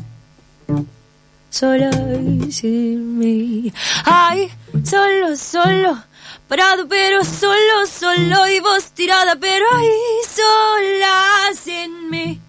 sola 1.51 1.91
y 2.23 2.53
sin 2.53 3.19
mí. 3.19 3.73
Ay, 4.05 4.49
solo, 4.85 5.35
solo, 5.35 5.99
parado 6.47 6.87
pero 6.87 7.25
solo, 7.25 7.87
solo 7.89 8.47
y 8.47 8.61
vos 8.61 8.93
tirada 8.93 9.35
pero 9.35 9.67
ahí, 9.79 9.91
sola 10.39 11.15
sin 11.61 12.09
mí. 12.09 12.41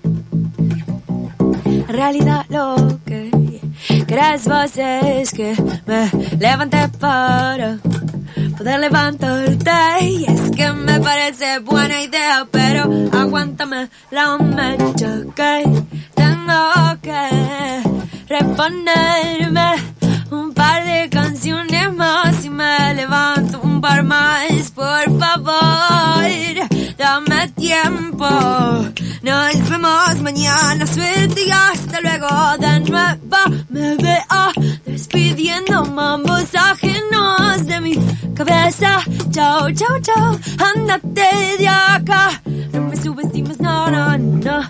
Realidad 1.87 2.45
lo 2.49 2.99
que 3.07 3.31
crees 4.05 4.47
vos 4.47 4.71
es 4.75 5.31
que 5.31 5.55
me 5.87 6.11
levanté 6.37 6.89
para 6.99 7.79
poder 8.55 8.79
levantarte 8.79 10.05
y 10.05 10.25
es 10.25 10.51
que 10.51 10.71
me 10.73 10.99
parece 10.99 11.57
buena 11.57 12.03
idea 12.03 12.45
pero 12.51 12.83
aguántame 13.11 13.89
la 14.11 14.37
mecha 14.37 15.21
que 15.35 15.63
tengo 16.45 17.01
que 17.01 17.83
reponerme 18.27 19.75
un 20.31 20.53
par 20.53 20.83
de 20.85 21.09
canciones 21.09 21.93
más 21.93 22.43
y 22.43 22.49
me 22.49 22.93
levanto 22.95 23.59
un 23.61 23.81
par 23.81 24.03
más 24.03 24.71
por 24.71 25.19
favor 25.19 26.23
dame 26.97 27.47
tiempo 27.49 28.27
no 29.23 29.47
es 29.47 29.69
vemos 29.69 30.21
mañana, 30.21 30.87
suerte 30.87 31.45
y 31.45 31.51
hasta 31.51 32.01
luego 32.01 32.27
de 32.59 32.79
nuevo. 32.79 33.37
Me 33.69 33.95
veo 33.95 34.79
despidiendo 34.85 35.85
mambos 35.85 36.55
ajenos 36.55 37.65
de 37.67 37.81
mi 37.81 37.95
cabeza. 38.33 38.99
Chao, 39.29 39.71
chao, 39.71 39.99
chao, 40.01 40.39
ándate 40.75 41.57
de 41.59 41.67
acá. 41.67 42.41
No 42.73 42.81
me 42.81 42.95
subestimes, 42.95 43.59
no, 43.59 43.91
no, 43.91 44.17
no. 44.17 44.61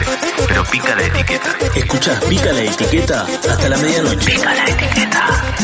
pero 0.47 0.63
pica 0.65 0.95
la 0.95 1.03
etiqueta. 1.03 1.55
Escuchás 1.75 2.23
Pica 2.25 2.51
la 2.51 2.63
etiqueta 2.63 3.25
hasta 3.49 3.69
la 3.69 3.77
medianoche. 3.77 4.31
Pica 4.31 4.53
la 4.55 4.65
etiqueta. 4.65 5.55